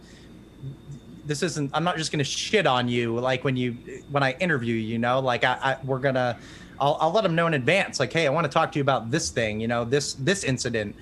[1.26, 1.72] This isn't.
[1.74, 3.78] I'm not just gonna shit on you like when you
[4.12, 4.76] when I interview.
[4.76, 6.38] You know, like I, I we're gonna.
[6.80, 8.82] I'll, I'll let them know in advance, like, hey, I want to talk to you
[8.82, 9.60] about this thing.
[9.60, 10.96] You know, this this incident.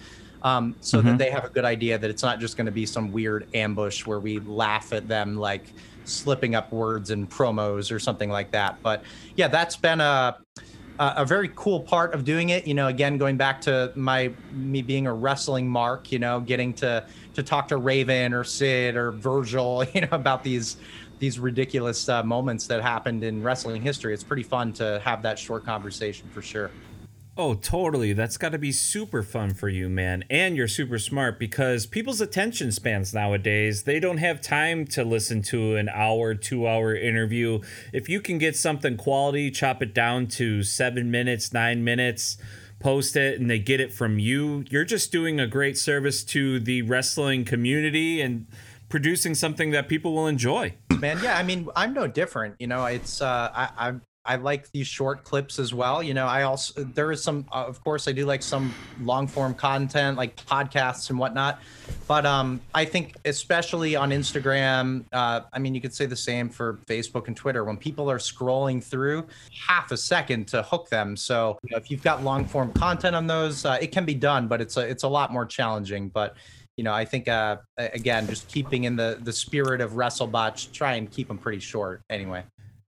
[0.43, 1.07] Um, so Mm-hmm.
[1.09, 3.47] that they have a good idea that it's not just going to be some weird
[3.53, 5.73] ambush where we laugh at them like
[6.03, 8.81] slipping up words in promos or something like that.
[8.81, 9.03] But
[9.35, 10.37] yeah, that's been a
[10.99, 12.65] a a very cool part of doing it.
[12.67, 16.73] You know, again, going back to my me being a wrestling mark, you know, getting
[16.75, 20.77] to to talk to Raven or Sid or Virgil, you know, about these
[21.19, 24.11] these ridiculous uh, moments that happened in wrestling history.
[24.13, 26.71] It's pretty fun to have that short conversation for sure.
[27.43, 28.13] Oh, totally.
[28.13, 30.23] That's got to be super fun for you, man.
[30.29, 35.41] And you're super smart because people's attention spans nowadays, they don't have time to listen
[35.49, 37.61] to an hour, two hour interview.
[37.91, 42.37] If you can get something quality, chop it down to seven minutes, nine minutes,
[42.79, 46.59] post it, and they get it from you, you're just doing a great service to
[46.59, 48.45] the wrestling community and
[48.87, 50.75] producing something that people will enjoy.
[50.99, 54.71] man yeah i mean i'm no different you know it's uh i i I like
[54.71, 56.03] these short clips as well.
[56.03, 59.25] You know, I also there is some, uh, of course, I do like some long
[59.27, 61.59] form content like podcasts and whatnot.
[62.07, 66.49] But um, I think especially on Instagram, uh, I mean, you could say the same
[66.49, 67.63] for Facebook and Twitter.
[67.63, 69.25] When people are scrolling through,
[69.67, 71.15] half a second to hook them.
[71.15, 74.15] So you know, if you've got long form content on those, uh, it can be
[74.15, 76.09] done, but it's a it's a lot more challenging.
[76.09, 76.35] But
[76.77, 80.93] you know, I think uh, again, just keeping in the the spirit of WrestleBotch, try
[80.93, 82.03] and keep them pretty short.
[82.09, 82.43] Anyway,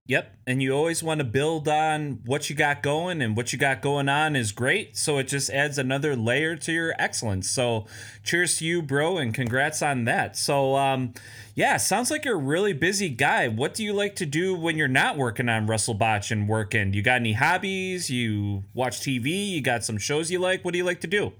[0.06, 0.36] Yep.
[0.46, 3.80] And you always want to build on what you got going, and what you got
[3.80, 4.98] going on is great.
[4.98, 7.48] So it just adds another layer to your excellence.
[7.48, 7.86] So
[8.22, 10.36] cheers to you, bro, and congrats on that.
[10.36, 11.14] So, um,
[11.54, 13.48] yeah, sounds like you're a really busy guy.
[13.48, 16.92] What do you like to do when you're not working on WrestleBotch and working?
[16.92, 18.10] You got any hobbies?
[18.10, 19.48] You watch TV?
[19.52, 20.66] You got some shows you like?
[20.66, 21.32] What do you like to do?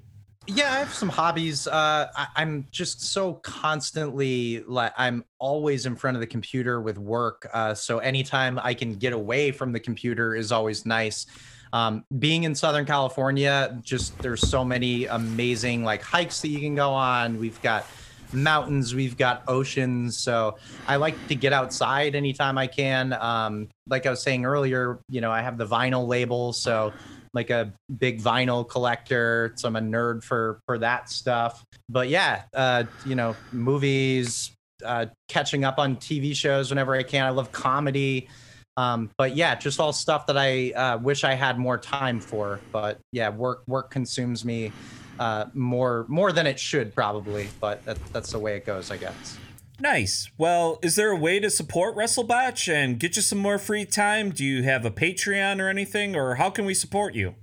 [0.46, 1.66] Yeah, I have some hobbies.
[1.66, 6.98] Uh, I, I'm just so constantly like I'm always in front of the computer with
[6.98, 7.48] work.
[7.52, 11.26] Uh, so anytime I can get away from the computer is always nice.
[11.72, 16.74] Um, being in Southern California, just there's so many amazing like hikes that you can
[16.74, 17.38] go on.
[17.38, 17.86] We've got
[18.32, 20.16] mountains, we've got oceans.
[20.18, 23.12] So I like to get outside anytime I can.
[23.14, 26.92] Um, like I was saying earlier, you know, I have the vinyl label, so
[27.34, 29.52] like a big vinyl collector.
[29.56, 31.64] So I'm a nerd for for that stuff.
[31.88, 34.52] But yeah, uh, you know, movies,
[34.84, 37.26] uh, catching up on TV shows whenever I can.
[37.26, 38.28] I love comedy.
[38.76, 42.60] Um, but yeah, just all stuff that I uh, wish I had more time for.
[42.72, 44.72] But yeah, work work consumes me
[45.18, 47.48] uh, more more than it should probably.
[47.60, 49.38] But that, that's the way it goes, I guess.
[49.80, 50.30] Nice.
[50.38, 54.30] Well, is there a way to support WrestleBotch and get you some more free time?
[54.30, 57.34] Do you have a Patreon or anything, or how can we support you?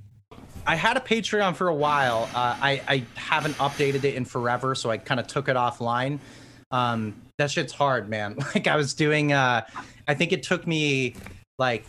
[0.65, 2.29] I had a Patreon for a while.
[2.33, 6.19] Uh, I, I haven't updated it in forever, so I kind of took it offline.
[6.71, 8.37] Um, that shit's hard, man.
[8.55, 9.65] Like I was doing, uh,
[10.07, 11.15] I think it took me
[11.57, 11.85] like,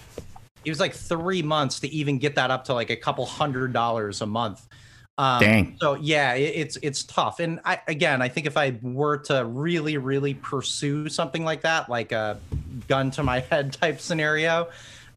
[0.64, 3.72] it was like three months to even get that up to like a couple hundred
[3.72, 4.66] dollars a month.
[5.18, 5.76] Um, Dang.
[5.80, 7.40] So yeah, it, it's it's tough.
[7.40, 11.88] And I again, I think if I were to really really pursue something like that,
[11.88, 12.38] like a
[12.88, 14.68] gun to my head type scenario,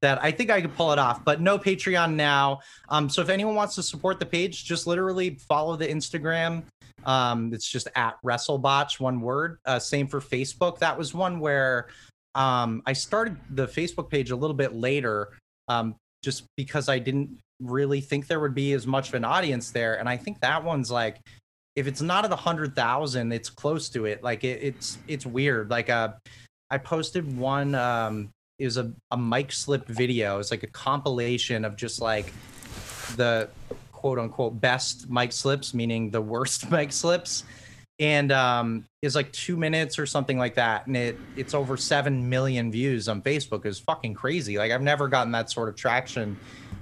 [0.01, 1.23] that I think I could pull it off.
[1.23, 2.59] But no Patreon now.
[2.89, 6.63] Um, so if anyone wants to support the page, just literally follow the Instagram.
[7.05, 9.59] Um, it's just at WrestleBotch, one word.
[9.65, 10.79] Uh, same for Facebook.
[10.79, 11.87] That was one where
[12.33, 15.29] um, I started the Facebook page a little bit later,
[15.67, 19.71] um, just because I didn't really think there would be as much of an audience
[19.71, 19.99] there.
[19.99, 21.19] And I think that one's like,
[21.75, 24.23] if it's not at a hundred thousand, it's close to it.
[24.23, 25.69] Like it, it's it's weird.
[25.69, 26.13] Like uh,
[26.69, 27.75] I posted one.
[27.75, 28.29] Um,
[28.59, 30.39] it was a a mic slip video.
[30.39, 32.31] It's like a compilation of just like
[33.17, 33.49] the
[33.91, 37.43] quote unquote best mic slips, meaning the worst mic slips.
[37.97, 42.29] And um, it's like two minutes or something like that, and it it's over seven
[42.29, 43.65] million views on Facebook.
[43.65, 44.57] It's fucking crazy.
[44.57, 46.37] Like I've never gotten that sort of traction,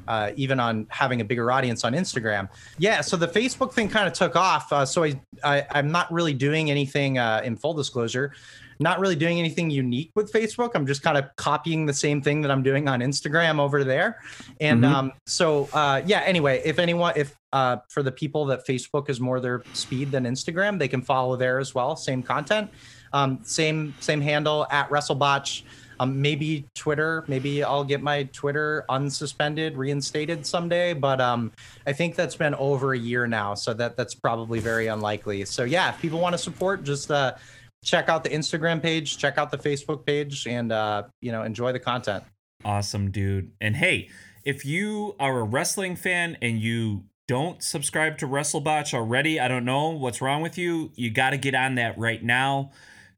[0.08, 2.49] uh, even on having a bigger audience on Instagram.
[2.78, 4.72] Yeah, so the Facebook thing kind of took off.
[4.72, 8.34] Uh, so I, I I'm not really doing anything uh, in full disclosure
[8.80, 10.72] not really doing anything unique with Facebook.
[10.76, 14.20] I'm just kind of copying the same thing that I'm doing on Instagram over there.
[14.60, 14.91] And Mhm.
[14.93, 19.20] um, so, uh, yeah, anyway, if anyone, if uh, for the people that Facebook is
[19.20, 21.95] more their speed than Instagram, they can follow there as well.
[21.95, 22.70] Same content,
[23.14, 25.62] um, same same handle at WrestleBotch.
[26.04, 27.24] Um, maybe Twitter.
[27.28, 30.93] Maybe I'll get my Twitter unsuspended, reinstated someday.
[30.93, 31.51] But um,
[31.88, 35.45] I think that's been over a year now, so that that's probably very unlikely.
[35.45, 37.36] So yeah, if people want to support, just uh,
[37.84, 41.72] check out the Instagram page, check out the Facebook page, and uh, you know enjoy
[41.72, 42.24] the content.
[42.66, 43.51] Awesome, dude.
[43.62, 44.10] And hey,
[44.43, 49.66] if you are a wrestling fan and you don't subscribe to WrestleBotch already, I don't
[49.66, 50.91] know what's wrong with you.
[50.95, 52.72] You got to get on that right now.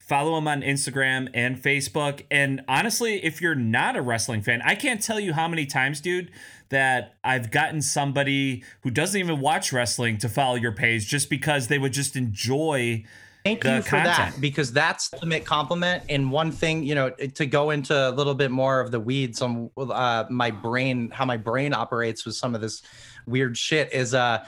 [0.07, 2.25] Follow him on Instagram and Facebook.
[2.29, 5.99] And honestly, if you're not a wrestling fan, I can't tell you how many times,
[5.99, 6.29] dude,
[6.69, 11.69] that I've gotten somebody who doesn't even watch wrestling to follow your page just because
[11.69, 13.03] they would just enjoy
[13.43, 14.33] Thank you for content.
[14.33, 16.03] that because that's the ultimate compliment.
[16.09, 19.41] And one thing, you know, to go into a little bit more of the weeds
[19.41, 22.81] on uh, my brain, how my brain operates with some of this
[23.27, 24.45] weird shit is uh,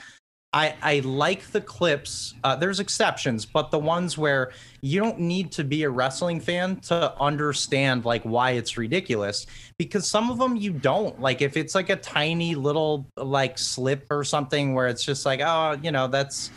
[0.58, 2.34] I I like the clips.
[2.42, 4.50] Uh, there's exceptions, but the ones where
[4.80, 9.46] you don't need to be a wrestling fan to understand like why it's ridiculous
[9.76, 14.06] because some of them you don't like if it's like a tiny little like slip
[14.10, 16.50] or something where it's just like oh you know that's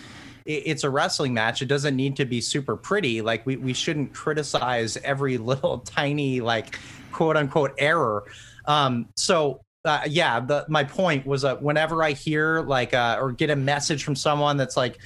[0.46, 1.62] it- it's a wrestling match.
[1.62, 3.22] It doesn't need to be super pretty.
[3.22, 6.80] Like we, we shouldn't criticize every little tiny like
[7.12, 8.24] quote unquote error.
[8.66, 13.32] Um, so uh, yeah, the, my point was that whenever I hear like uh, or
[13.32, 15.00] get a message from someone that's like,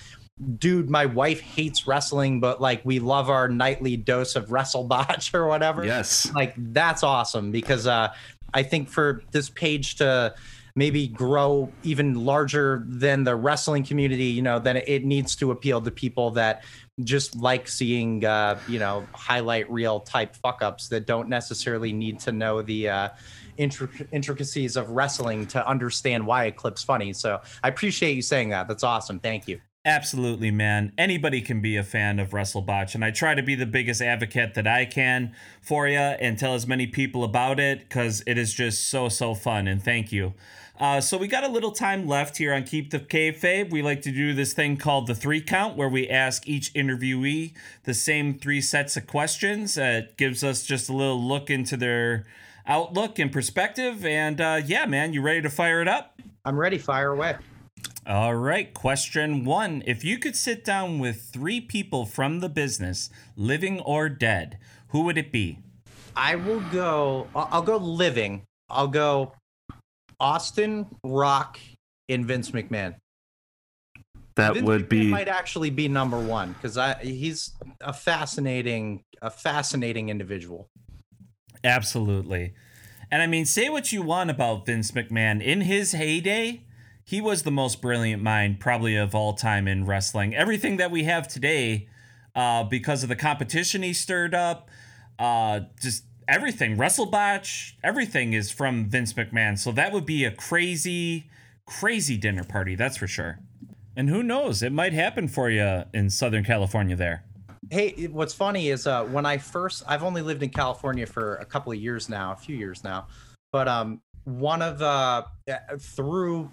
[0.57, 5.47] dude, my wife hates wrestling, but like we love our nightly dose of WrestleBotch or
[5.47, 6.29] whatever Yes.
[6.33, 8.13] like that's awesome because uh
[8.53, 10.33] i think for this page to
[10.75, 15.81] maybe grow even larger than the wrestling community you know then it needs to appeal
[15.81, 16.63] to people that
[17.03, 22.19] just like seeing uh you know highlight reel type fuck ups that don't necessarily need
[22.19, 23.09] to know the uh
[23.57, 28.49] intric- intricacies of wrestling to understand why a clip's funny so i appreciate you saying
[28.49, 30.93] that that's awesome thank you Absolutely, man.
[30.97, 34.55] Anybody can be a fan of WrestleBotch, and I try to be the biggest advocate
[34.55, 38.51] that I can for you and tell as many people about it because it is
[38.51, 39.67] just so so fun.
[39.67, 40.33] And thank you.
[40.79, 43.71] Uh, so we got a little time left here on Keep the Kayfabe.
[43.71, 47.53] We like to do this thing called the three count, where we ask each interviewee
[47.83, 49.77] the same three sets of questions.
[49.77, 52.25] Uh, it gives us just a little look into their
[52.67, 54.05] outlook and perspective.
[54.05, 56.15] And uh, yeah, man, you ready to fire it up?
[56.45, 57.35] i'm ready fire away
[58.07, 59.81] All right, question one.
[59.87, 64.59] If you could sit down with three people from the business, living or dead,
[64.89, 65.57] who would it be?
[66.15, 67.27] I will go.
[67.35, 68.43] I'll I'll go living.
[68.69, 69.33] I'll go
[70.19, 71.59] Austin Rock
[72.07, 72.95] and Vince McMahon.
[74.35, 79.01] That Vince would McMahon be might actually be number one because I he's a fascinating
[79.23, 80.67] a fascinating individual.
[81.65, 82.53] Absolutely.
[83.11, 85.41] And I mean, say what you want about Vince McMahon.
[85.41, 86.63] In his heyday,
[87.03, 90.35] he was the most brilliant mind, probably of all time in wrestling.
[90.35, 91.87] Everything that we have today,
[92.35, 94.69] uh, because of the competition he stirred up,
[95.17, 99.57] uh, just everything, WrestleBotch, everything is from Vince McMahon.
[99.57, 101.29] So that would be a crazy,
[101.65, 103.39] crazy dinner party, that's for sure.
[103.95, 107.23] And who knows, it might happen for you in Southern California there.
[107.71, 111.45] Hey, what's funny is uh, when I first I've only lived in California for a
[111.45, 113.07] couple of years now, a few years now,
[113.51, 115.23] but um one of uh
[115.79, 116.51] through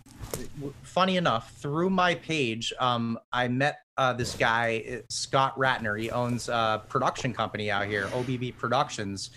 [0.82, 5.98] funny enough through my page um i met uh this guy uh, scott ratner.
[5.98, 9.30] He owns a production company out here obb productions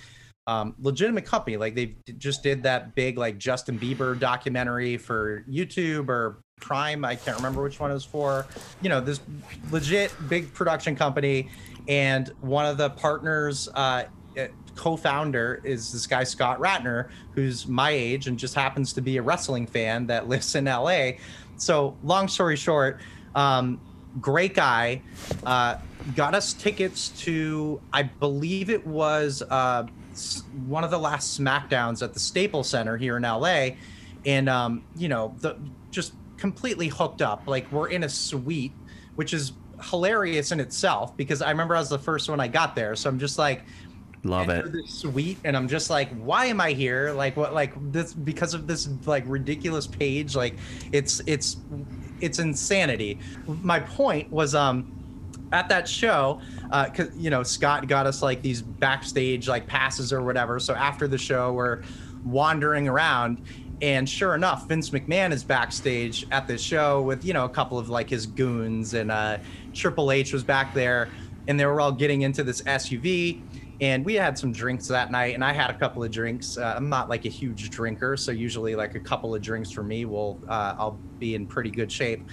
[0.47, 1.57] um legitimate company.
[1.57, 7.15] Like they just did that big like justin bieber documentary for youtube or prime i
[7.15, 8.45] can't remember which one it was for.
[8.81, 9.19] You know this
[9.71, 11.49] legit big production company.
[11.87, 14.05] And one of the partners uh
[14.37, 19.17] uh, co-founder is this guy Scott Ratner, who's my age and just happens to be
[19.17, 21.11] a wrestling fan that lives in LA.
[21.57, 22.99] So, long story short,
[23.33, 23.79] um,
[24.19, 25.01] great guy,
[25.45, 25.77] uh,
[26.15, 29.87] got us tickets to, I believe it was uh,
[30.67, 33.69] one of the last SmackDowns at the Staples Center here in LA,
[34.25, 35.57] and um, you know, the
[35.91, 37.43] just completely hooked up.
[37.47, 38.73] Like we're in a suite,
[39.15, 39.53] which is
[39.89, 43.09] hilarious in itself because I remember I was the first one I got there, so
[43.09, 43.63] I'm just like
[44.25, 44.71] love it.
[44.71, 48.55] this suite and i'm just like why am i here like what like this because
[48.55, 50.55] of this like ridiculous page like
[50.91, 51.57] it's it's
[52.21, 53.19] it's insanity
[53.61, 54.91] my point was um
[55.51, 56.39] at that show
[56.71, 60.59] uh 'cause you know scott got us like these backstage like passes or whatever.
[60.59, 61.81] So after the show we're
[62.23, 63.41] wandering around
[63.81, 67.77] and sure enough vince mcmahon is backstage at this show with you know a couple
[67.77, 69.37] of like his goons and uh
[69.73, 71.09] triple h was back there
[71.47, 73.39] and they were all getting into this suv
[73.81, 76.57] and we had some drinks that night and i had a couple of drinks.
[76.57, 79.83] Uh, i'm not like a huge drinker so usually like a couple of drinks for
[79.83, 82.25] me will uh, i'll be in pretty good shape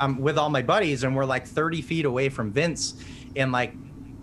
[0.00, 2.94] i'm with all my buddies and we're like 30 feet away from vince
[3.36, 3.72] and like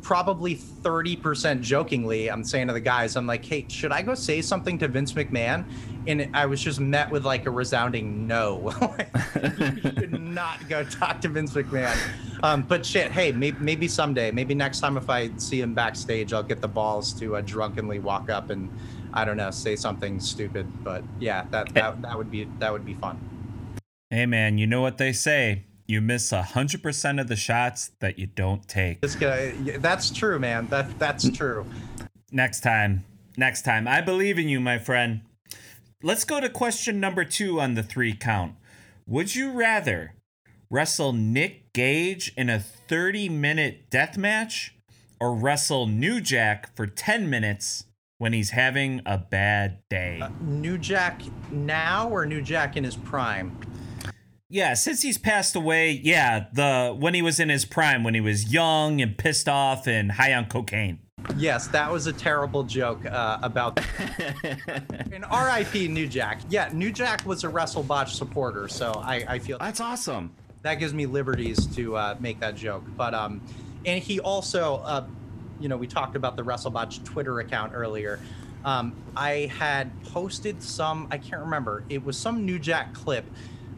[0.02, 4.40] probably 30% jokingly i'm saying to the guys i'm like hey should i go say
[4.42, 5.66] something to vince mcmahon
[6.06, 8.72] and i was just met with like a resounding no
[9.44, 11.98] you should not go talk to vince mcmahon
[12.44, 16.34] um, but shit hey maybe, maybe someday maybe next time if i see him backstage
[16.34, 18.70] i'll get the balls to uh, drunkenly walk up and
[19.16, 20.68] I don't know, say something stupid.
[20.84, 23.18] But yeah, that that, that would be that would be fun.
[24.12, 25.64] Hey man, you know what they say?
[25.88, 29.02] You miss a hundred percent of the shots that you don't take.
[29.02, 30.68] This guy, that's true, man.
[30.68, 31.66] That that's true.
[32.32, 33.04] Next time,
[33.36, 33.88] next time.
[33.88, 35.22] I believe in you, my friend.
[36.04, 38.54] Let's go to question number two on the three count.
[39.08, 40.14] Would you rather
[40.70, 44.76] wrestle Nick Gage in a 30 minute death match
[45.20, 47.86] or wrestle New Jack for 10 minutes
[48.20, 50.20] when he's having a bad day?
[50.22, 53.58] Uh, New Jack now or New Jack in his prime?
[54.50, 58.22] Yeah, since he's passed away, yeah, the when he was in his prime, when he
[58.22, 61.00] was young and pissed off and high on cocaine.
[61.36, 63.80] Yes, that was a terrible joke uh, about.
[65.12, 65.88] and R.I.P.
[65.88, 66.42] New Jack.
[66.50, 70.36] Yeah, New Jack was a WrestleBotch supporter, so I, I feel That's awesome.
[70.62, 72.84] that gives me liberties to uh, make that joke.
[72.96, 73.42] But um,
[73.86, 75.06] and he also, uh,
[75.60, 78.20] you know, we talked about the WrestleBotch Twitter account earlier.
[78.64, 81.84] Um, I had posted some, I can't remember.
[81.90, 83.26] It was some New Jack clip.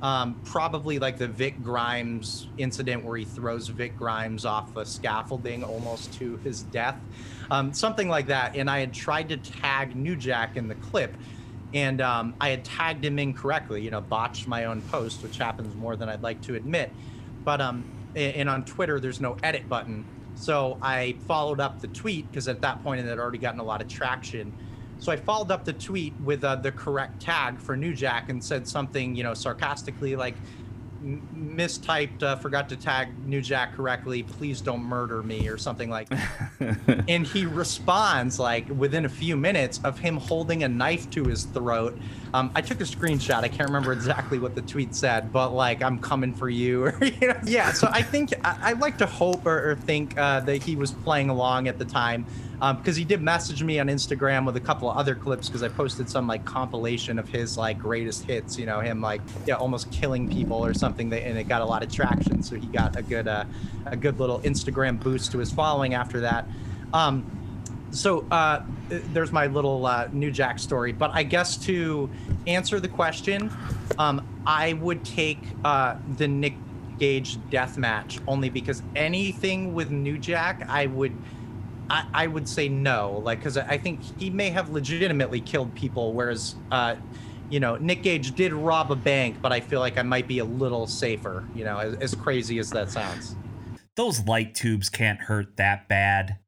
[0.02, 5.64] Um, probably like the Vic Grimes incident where he throws Vic Grimes off a scaffolding
[5.64, 6.98] almost to his death,
[7.50, 8.56] um, something like that.
[8.56, 11.16] And I had tried to tag New Jack in the clip,
[11.74, 13.82] and um, I had tagged him incorrectly.
[13.82, 16.92] You know, botched my own post, which happens more than I'd like to admit.
[17.44, 17.84] But um,
[18.16, 22.62] and on Twitter, there's no edit button, so I followed up the tweet because at
[22.62, 24.54] that point it had already gotten a lot of traction.
[25.00, 28.44] So I followed up the tweet with uh, the correct tag for New Jack and
[28.44, 30.36] said something, you know, sarcastically like,
[31.02, 34.24] mistyped, uh, forgot to tag New Jack correctly.
[34.24, 36.10] Please don't murder me or something like.
[36.10, 37.06] that.
[37.08, 41.46] and he responds like within a few minutes of him holding a knife to his
[41.46, 41.98] throat.
[42.34, 43.44] Um, I took a screenshot.
[43.44, 46.92] I can't remember exactly what the tweet said, but like I'm coming for you.
[47.08, 47.40] You know?
[47.46, 47.72] Yeah.
[47.72, 50.92] So I think I, I like to hope or, or think uh, that he was
[50.92, 52.26] playing along at the time
[52.60, 55.70] because he did message me on Instagram with a couple of other clips because I
[55.70, 58.58] posted some like compilation of his like greatest hits.
[58.58, 61.66] You know, him like yeah, almost killing people or something, that, and it got a
[61.66, 62.44] lot of traction.
[62.44, 63.46] So he got a good uh,
[63.86, 66.48] a good little Instagram boost to his following after that.
[66.94, 67.37] Um,
[67.92, 70.92] so uh, there's my little uh, New Jack story.
[70.92, 72.10] But I guess to
[72.46, 73.52] answer the question,
[73.98, 76.56] um, I would take uh, the Nick
[77.00, 81.16] Gage death match only because anything with New Jack, I would.
[81.90, 86.12] I, I would say no, like because I think he may have legitimately killed people,
[86.12, 86.98] whereas, uh,
[87.50, 90.40] you know, Nick Gage did rob a bank, but I feel like I might be
[90.40, 91.48] a little safer.
[91.56, 93.38] You know, as, as crazy as that sounds.
[93.96, 96.40] Those light tubes can't hurt that bad.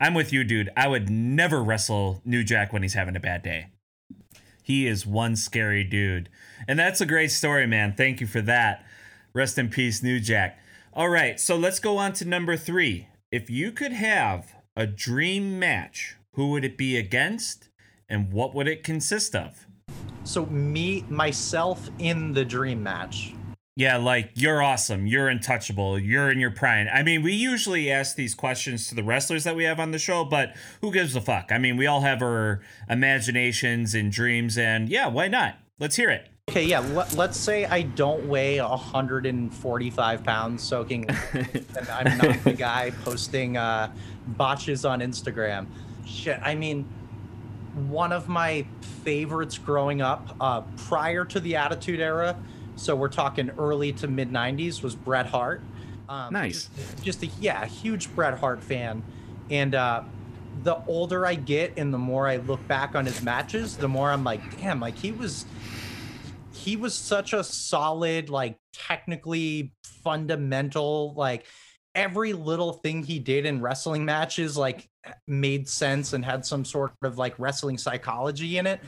[0.00, 0.70] I'm with you, dude.
[0.76, 3.66] I would never wrestle New Jack when he's having a bad day.
[4.62, 6.28] He is one scary dude.
[6.68, 7.94] And that's a great story, man.
[7.96, 8.84] Thank you for that.
[9.32, 10.58] Rest in peace, New Jack.
[10.92, 13.08] All right, so let's go on to number three.
[13.32, 17.68] If you could have a dream match, who would it be against
[18.08, 19.66] and what would it consist of?
[20.24, 23.34] So me myself in the dream match.
[23.78, 26.88] Yeah, like you're awesome, you're untouchable, you're in your prime.
[26.92, 30.00] I mean, we usually ask these questions to the wrestlers that we have on the
[30.00, 31.52] show, but who gives a fuck?
[31.52, 32.60] I mean, we all have our
[32.90, 35.60] imaginations and dreams, and yeah, why not?
[35.78, 36.28] Let's hear it.
[36.50, 36.80] Okay, yeah.
[36.80, 43.56] Let, let's say I don't weigh 145 pounds soaking, and I'm not the guy posting
[43.56, 43.92] uh,
[44.26, 45.68] botches on Instagram.
[46.04, 46.82] Shit, I mean,
[47.86, 48.66] one of my
[49.04, 52.36] favorites growing up, uh, prior to the Attitude Era,
[52.78, 55.62] so we're talking early to mid 90s, was Bret Hart.
[56.08, 56.70] Um, Nice.
[56.74, 59.02] Just, just a yeah, huge Bret Hart fan,
[59.50, 60.02] and uh,
[60.62, 64.10] the older I get and the more I look back on his matches, the more
[64.10, 65.44] I'm like, damn, like he was
[66.52, 71.46] he was such a solid, like technically fundamental, like
[71.94, 74.88] every little thing he did in wrestling matches like
[75.26, 78.80] made sense and had some sort of like wrestling psychology in it.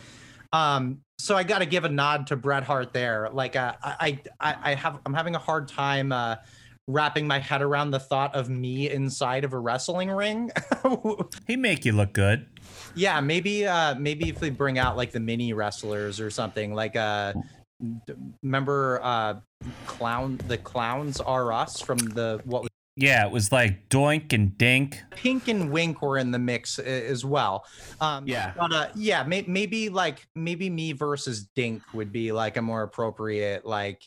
[0.52, 3.28] Um, so I got to give a nod to Bret Hart there.
[3.30, 6.36] Like uh, I, I, I have, I'm having a hard time uh,
[6.86, 10.50] wrapping my head around the thought of me inside of a wrestling ring.
[11.46, 12.46] He make you look good.
[12.94, 16.96] yeah, maybe, uh, maybe if they bring out like the mini wrestlers or something, like
[16.96, 17.34] uh,
[18.42, 19.34] remember uh,
[19.86, 25.00] clown, the clowns are us from the what Yeah, it was like Doink and Dink.
[25.12, 27.64] Pink and Wink were in the mix as well.
[28.00, 28.52] Um, Yeah.
[28.58, 32.82] but uh, yeah, may- maybe like maybe me versus Dink would be like a more
[32.82, 34.02] appropriate like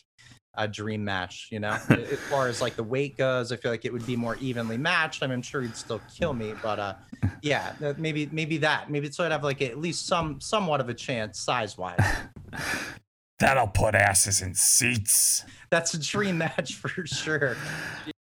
[0.56, 1.48] a dream match.
[1.50, 4.14] You know, as far as like the weight goes, I feel like it would be
[4.16, 5.22] more evenly matched.
[5.22, 6.94] I mean, I'm sure he'd still kill me, but uh,
[7.42, 10.94] yeah, maybe maybe that maybe so I'd have like at least some somewhat of a
[10.94, 11.98] chance size wise.
[13.40, 15.44] That'll put asses in seats.
[15.70, 17.56] That's a dream match for sure.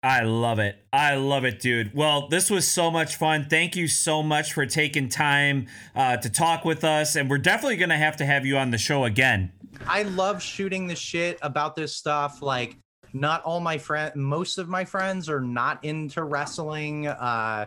[0.05, 0.77] I love it.
[0.93, 1.95] I love it, dude.
[1.95, 3.47] Well, this was so much fun.
[3.49, 7.15] Thank you so much for taking time uh, to talk with us.
[7.15, 9.51] And we're definitely going to have to have you on the show again.
[9.87, 12.43] I love shooting the shit about this stuff.
[12.43, 12.77] Like,
[13.13, 17.07] not all my friends, most of my friends are not into wrestling.
[17.07, 17.65] Uh,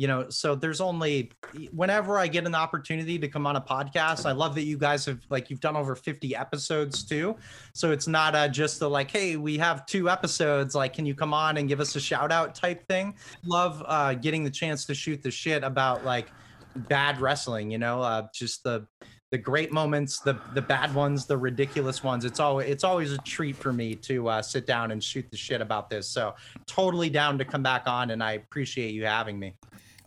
[0.00, 1.30] you know, so there's only
[1.72, 5.04] whenever I get an opportunity to come on a podcast, I love that you guys
[5.04, 7.36] have like you've done over 50 episodes too.
[7.74, 10.74] So it's not uh, just the like, hey, we have two episodes.
[10.74, 13.14] Like, can you come on and give us a shout out type thing?
[13.44, 16.30] Love uh, getting the chance to shoot the shit about like
[16.74, 17.70] bad wrestling.
[17.70, 18.86] You know, uh, just the
[19.30, 22.24] the great moments, the the bad ones, the ridiculous ones.
[22.24, 25.36] It's always it's always a treat for me to uh, sit down and shoot the
[25.36, 26.08] shit about this.
[26.08, 26.34] So
[26.66, 29.56] totally down to come back on, and I appreciate you having me.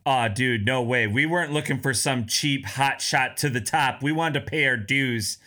[0.06, 1.08] Oh, dude, no way.
[1.08, 4.04] We weren't looking for some cheap hot shot to the top.
[4.04, 5.38] We wanted to pay our dues,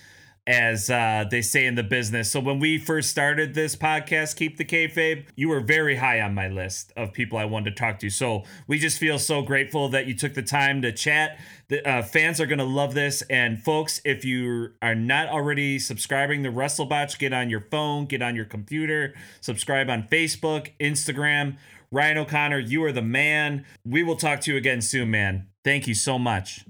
[0.46, 2.30] as uh, they say in the business.
[2.30, 6.34] So when we first started this podcast, Keep the Kayfabe, you were very high on
[6.34, 8.08] my list of people I wanted to talk to.
[8.08, 11.38] So we just feel so grateful that you took the time to chat.
[11.68, 13.20] The uh, fans are going to love this.
[13.22, 18.22] And folks, if you are not already subscribing to WrestleBotch, get on your phone, get
[18.22, 21.56] on your computer, subscribe on Facebook, Instagram.
[21.90, 23.64] Ryan O'Connor, you are the man.
[23.84, 25.46] We will talk to you again soon, man.
[25.64, 26.64] Thank you so much.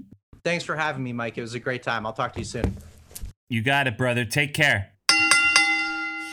[0.45, 1.39] Thanks for having me, Mike.
[1.39, 2.07] It was a great time.
[2.07, 2.77] I'll talk to you soon.
[3.49, 4.25] You got it, brother.
[4.25, 4.93] Take care.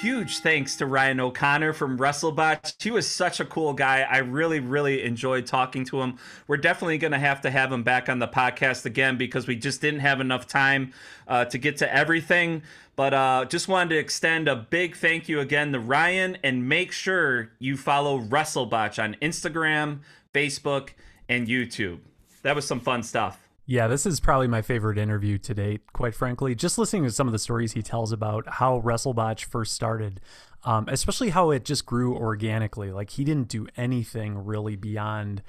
[0.01, 2.83] Huge thanks to Ryan O'Connor from WrestleBotch.
[2.83, 4.01] He was such a cool guy.
[4.01, 6.17] I really, really enjoyed talking to him.
[6.45, 9.55] We're definitely going to have to have him back on the podcast again because we
[9.55, 10.91] just didn't have enough time
[11.25, 12.63] uh, to get to everything.
[12.95, 16.91] But uh, just wanted to extend a big thank you again to Ryan and make
[16.91, 19.99] sure you follow WrestleBotch on Instagram,
[20.33, 20.89] Facebook,
[21.27, 21.99] and YouTube.
[22.43, 23.39] That was some fun stuff.
[23.65, 26.53] Yeah, this is probably my favorite interview to date, quite frankly.
[26.53, 30.19] Just listening to some of the stories he tells about how WrestleBotch first started,
[30.65, 32.91] um, especially how it just grew organically.
[32.91, 35.41] Like he didn't do anything really beyond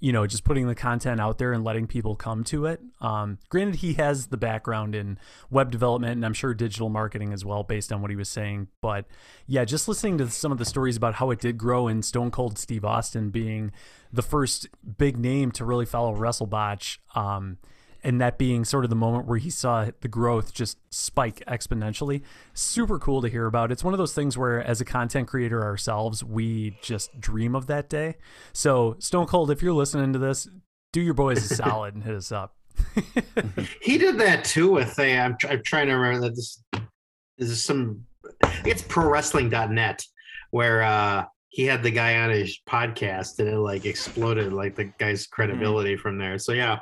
[0.00, 2.80] you know, just putting the content out there and letting people come to it.
[3.00, 5.18] Um, granted, he has the background in
[5.50, 8.68] web development and I'm sure digital marketing as well, based on what he was saying.
[8.80, 9.06] But
[9.46, 12.30] yeah, just listening to some of the stories about how it did grow and Stone
[12.30, 13.72] Cold Steve Austin being
[14.12, 14.68] the first
[14.98, 16.98] big name to really follow WrestleBotch.
[17.14, 17.58] Um,
[18.04, 22.22] and that being sort of the moment where he saw the growth just spike exponentially.
[22.52, 23.72] Super cool to hear about.
[23.72, 27.66] It's one of those things where, as a content creator ourselves, we just dream of
[27.66, 28.16] that day.
[28.52, 30.48] So, Stone Cold, if you're listening to this,
[30.92, 32.54] do your boys a solid and hit us up.
[33.80, 35.18] he did that too with a.
[35.18, 36.62] I'm, I'm trying to remember that this,
[37.38, 38.04] this is some.
[38.64, 40.04] It's prowrestling.net
[40.50, 41.24] where uh,
[41.54, 45.92] he had the guy on his podcast and it like exploded like the guy's credibility
[45.92, 46.02] mm-hmm.
[46.02, 46.36] from there.
[46.36, 46.80] So yeah,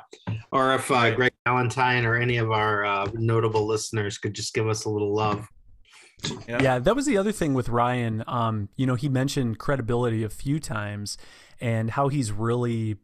[0.51, 4.67] or if uh, Greg Valentine or any of our uh, notable listeners could just give
[4.67, 5.47] us a little love.
[6.47, 6.63] Yeah.
[6.63, 8.23] yeah, that was the other thing with Ryan.
[8.25, 11.19] Um, you know, he mentioned credibility a few times
[11.61, 12.95] and how he's really,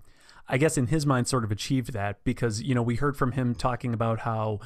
[0.47, 3.33] I guess, in his mind, sort of achieved that because you know we heard from
[3.33, 4.59] him talking about how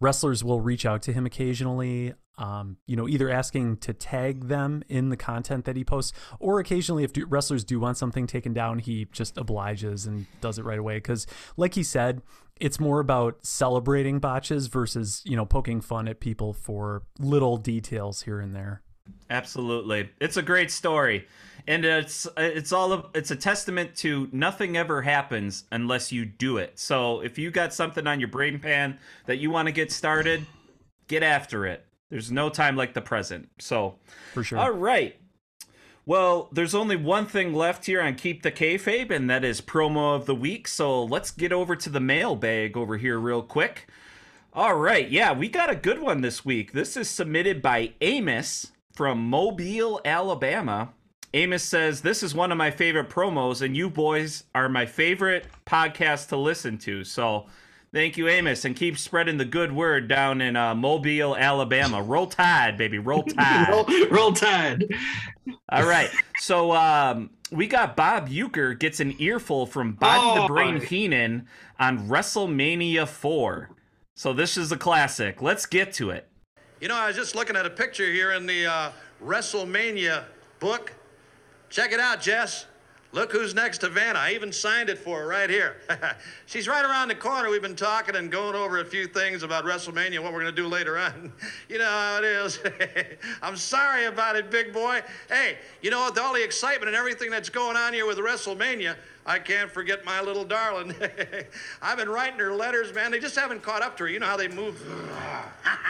[0.00, 4.82] wrestlers will reach out to him occasionally um, you know, either asking to tag them
[4.88, 8.52] in the content that he posts, or occasionally if do, wrestlers do want something taken
[8.52, 10.98] down, he just obliges and does it right away.
[10.98, 11.26] Because,
[11.56, 12.22] like he said,
[12.60, 18.22] it's more about celebrating botches versus you know poking fun at people for little details
[18.22, 18.82] here and there.
[19.30, 21.26] Absolutely, it's a great story,
[21.68, 26.76] and it's it's all it's a testament to nothing ever happens unless you do it.
[26.80, 30.44] So if you got something on your brain pan that you want to get started,
[31.06, 33.48] get after it there's no time like the present.
[33.58, 33.96] So,
[34.32, 34.58] for sure.
[34.58, 35.16] All right.
[36.06, 40.16] Well, there's only one thing left here on Keep the Kayfabe, and that is promo
[40.16, 40.66] of the week.
[40.66, 43.86] So let's get over to the mailbag over here real quick.
[44.54, 46.72] All right, yeah, we got a good one this week.
[46.72, 50.94] This is submitted by Amos from Mobile, Alabama.
[51.34, 55.46] Amos says, This is one of my favorite promos, and you boys are my favorite
[55.66, 57.04] podcast to listen to.
[57.04, 57.46] So
[57.90, 62.02] Thank you, Amos, and keep spreading the good word down in uh, Mobile, Alabama.
[62.02, 63.68] Roll Tide, baby, roll Tide.
[63.70, 64.94] roll, roll Tide.
[65.70, 70.48] All right, so um, we got Bob Uecker gets an earful from Bobby oh, the
[70.48, 71.46] Brain Heenan
[71.80, 73.70] on WrestleMania 4.
[74.14, 75.40] So this is a classic.
[75.40, 76.28] Let's get to it.
[76.82, 78.90] You know, I was just looking at a picture here in the uh,
[79.24, 80.24] WrestleMania
[80.60, 80.92] book.
[81.70, 82.66] Check it out, Jess.
[83.12, 84.18] Look who's next to Vanna.
[84.18, 85.76] I even signed it for her right here.
[86.46, 87.48] She's right around the corner.
[87.48, 90.54] We've been talking and going over a few things about WrestleMania and what we're going
[90.54, 91.32] to do later on.
[91.70, 92.60] you know how it is.
[93.42, 95.00] I'm sorry about it, big boy.
[95.30, 98.94] Hey, you know, with all the excitement and everything that's going on here with WrestleMania,
[99.28, 100.94] I can't forget my little darling.
[101.82, 103.10] I've been writing her letters, man.
[103.10, 104.08] They just haven't caught up to her.
[104.08, 104.82] You know how they move.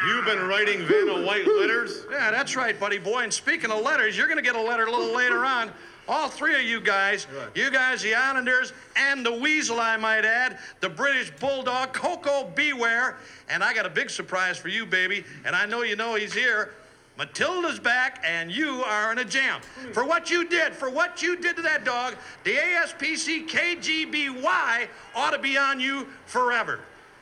[0.08, 2.04] You've been writing Vanna White letters?
[2.10, 3.20] Yeah, that's right, buddy boy.
[3.22, 5.70] And speaking of letters, you're going to get a letter a little later on
[6.08, 10.58] All three of you guys, you guys, the Islanders, and the Weasel, I might add,
[10.80, 12.72] the British Bulldog, Koko B.
[12.72, 13.18] Ware.
[13.48, 15.24] And I got a big surprise for you, baby.
[15.44, 16.74] And I know you know he's here.
[17.18, 19.60] Matilda's back, and you are in a jam.
[19.92, 22.14] For what you did, for what you did to that dog,
[22.44, 26.78] the ASPC KGBY ought to be on you forever.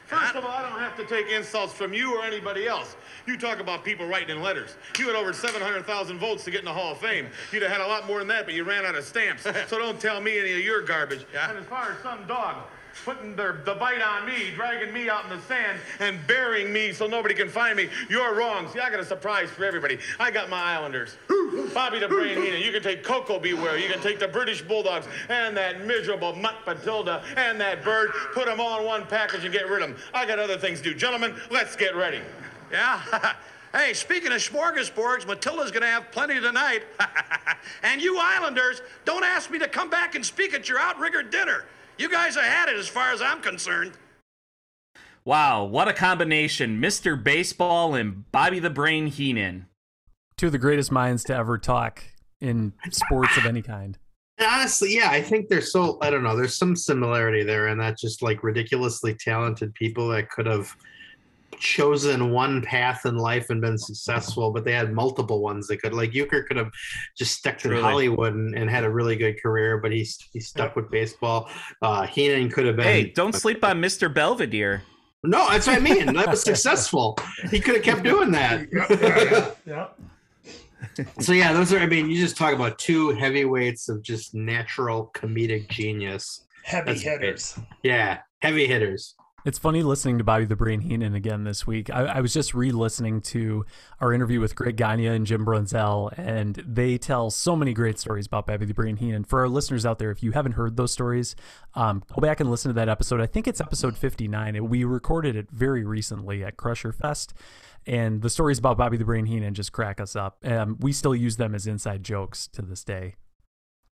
[0.07, 2.95] First of all, I don't have to take insults from you or anybody else.
[3.27, 4.77] You talk about people writing in letters.
[4.99, 7.27] You had over 700,000 votes to get in the Hall of Fame.
[7.51, 9.43] You'd have had a lot more than that, but you ran out of stamps.
[9.67, 11.27] so don't tell me any of your garbage.
[11.33, 11.49] Yeah.
[11.49, 12.59] And as far as some dog
[13.05, 16.93] putting their, the bite on me, dragging me out in the sand, and burying me
[16.93, 18.69] so nobody can find me, you're wrong.
[18.69, 19.99] See, I got a surprise for everybody.
[20.19, 21.17] I got my Islanders.
[21.73, 22.61] Bobby the Brain Heenan.
[22.61, 23.55] You can take Koko B.
[23.55, 23.79] Ware.
[23.79, 28.11] You can take the British Bulldogs and that miserable Mutt Matilda and that bird.
[28.33, 29.99] Put them all in one package and get rid of them.
[30.15, 30.95] I got other things to do.
[30.95, 32.21] Gentlemen, let's get ready.
[32.71, 33.35] Yeah?
[33.73, 36.83] hey, speaking of smorgasbords, Matilda's gonna have plenty tonight.
[37.83, 41.65] and you Islanders, don't ask me to come back and speak at your outrigger dinner.
[41.99, 43.93] You guys have had it as far as I'm concerned.
[45.25, 46.81] Wow, what a combination.
[46.81, 47.23] Mr.
[47.23, 49.67] Baseball and Bobby the Brain Heenan.
[50.37, 52.05] Two of the greatest minds to ever talk
[52.41, 53.99] in sports of any kind.
[54.39, 56.37] And honestly, yeah, I think there's so I don't know.
[56.37, 60.77] There's some similarity there, and that's just like ridiculously talented people that could have
[61.59, 65.95] chosen one path in life and been successful, but they had multiple ones they could.
[65.95, 66.71] Like Uecker could have
[67.17, 67.83] just stuck to Truly.
[67.83, 71.49] Hollywood and, and had a really good career, but he's he stuck with baseball.
[71.83, 72.85] Uh, Heenan could have been.
[72.85, 74.13] Hey, don't sleep on Mr.
[74.13, 74.83] Belvedere.
[75.25, 76.07] No, that's what I mean.
[76.15, 77.19] That was successful.
[77.51, 78.67] He could have kept doing that.
[78.73, 79.87] Yeah, yeah, yeah.
[81.21, 81.79] So yeah, those are.
[81.79, 86.47] I mean, you just talk about two heavyweights of just natural comedic genius.
[86.65, 87.21] Heavy That's great.
[87.21, 87.59] hitters.
[87.83, 89.16] Yeah, heavy hitters.
[89.47, 91.89] It's funny listening to Bobby the Brain Heenan again this week.
[91.89, 93.65] I, I was just re-listening to
[94.01, 98.27] our interview with Greg Gagne and Jim Brunzell, and they tell so many great stories
[98.27, 99.23] about Bobby the Brain Heenan.
[99.23, 101.37] For our listeners out there, if you haven't heard those stories,
[101.75, 103.21] um, go back and listen to that episode.
[103.21, 104.57] I think it's episode 59.
[104.57, 107.33] It- We recorded it very recently at Crusher Fest,
[107.87, 110.39] and the stories about Bobby the Brain Heenan just crack us up.
[110.45, 113.15] Um, we still use them as inside jokes to this day.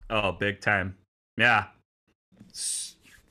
[0.09, 0.97] Oh, big time.
[1.37, 1.65] Yeah.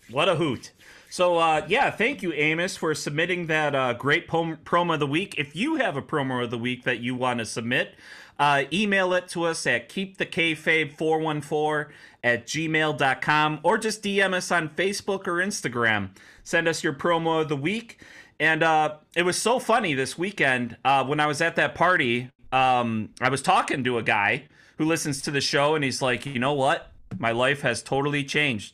[0.09, 0.71] What a hoot.
[1.13, 5.07] So, uh, yeah, thank you, Amos, for submitting that uh, great pom- promo of the
[5.07, 5.35] week.
[5.37, 7.97] If you have a promo of the week that you want to submit,
[8.39, 11.89] uh, email it to us at keepthekayfabe414
[12.25, 16.17] at gmail.com or just DM us on Facebook or Instagram.
[16.45, 18.01] Send us your promo of the week.
[18.41, 22.31] And uh, it was so funny this weekend uh, when I was at that party.
[22.53, 24.45] Um, I was talking to a guy
[24.79, 26.91] who listens to the show, and he's like, you know what?
[27.19, 28.73] My life has totally changed.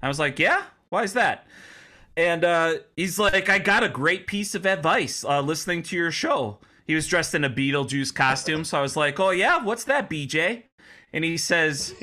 [0.00, 0.66] I was like, yeah?
[0.90, 1.48] Why is that?
[2.20, 6.10] And uh, he's like, I got a great piece of advice uh, listening to your
[6.10, 6.58] show.
[6.86, 8.62] He was dressed in a Beetlejuice costume.
[8.64, 9.64] So I was like, oh, yeah?
[9.64, 10.64] What's that, BJ?
[11.14, 11.94] And he says,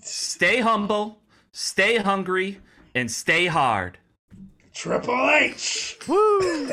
[0.00, 1.18] stay humble,
[1.52, 2.58] stay hungry,
[2.94, 3.98] and stay hard.
[4.72, 5.98] Triple H.
[6.08, 6.70] Woo!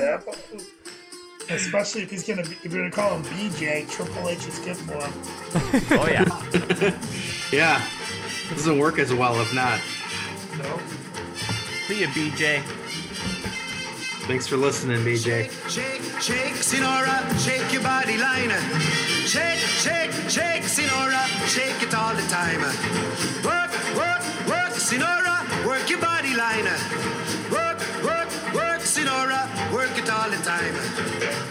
[1.49, 4.77] Especially if he's gonna be, if you're gonna call him BJ, Triple H is good
[4.77, 5.99] for him.
[5.99, 6.99] Oh, yeah.
[7.51, 7.85] Yeah,
[8.49, 9.79] it doesn't work as well if not.
[10.57, 10.79] No.
[11.85, 12.63] See you, BJ.
[14.26, 15.51] Thanks for listening, BJ.
[15.69, 18.51] Shake, shake, shake, Senora, shake your body line.
[19.28, 22.61] Shake, shake, shake, Senora, shake it all the time.
[23.43, 27.12] Work, work, work, Senora, work your body line.
[30.24, 30.74] All the time.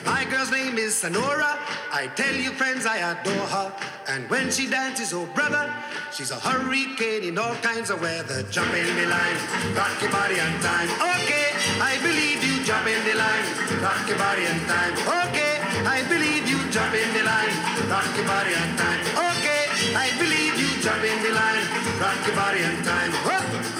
[0.06, 1.58] My girl's name is Sonora.
[1.92, 3.68] I tell you, friends, I adore her.
[4.08, 5.68] And when she dances, oh brother,
[6.14, 8.42] she's a hurricane in all kinds of weather.
[8.44, 9.36] Jump in the line,
[9.76, 10.88] rock your body on time.
[11.20, 11.48] Okay,
[11.84, 12.64] I believe you.
[12.64, 13.44] Jump in the line,
[13.82, 14.94] rock your body on time.
[15.28, 15.54] Okay,
[15.84, 16.58] I believe you.
[16.70, 17.54] Jump in the line,
[17.92, 19.00] rock your body on time.
[19.36, 19.62] Okay,
[19.92, 20.70] I believe you.
[20.80, 21.64] Jump in the line,
[22.00, 23.12] rock your body on time.
[23.26, 23.71] Whoop.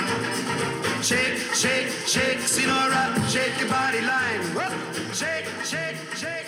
[1.02, 4.40] Shake, shake, shake, Senora, shake your body line.
[5.12, 6.46] Shake, shake, shake,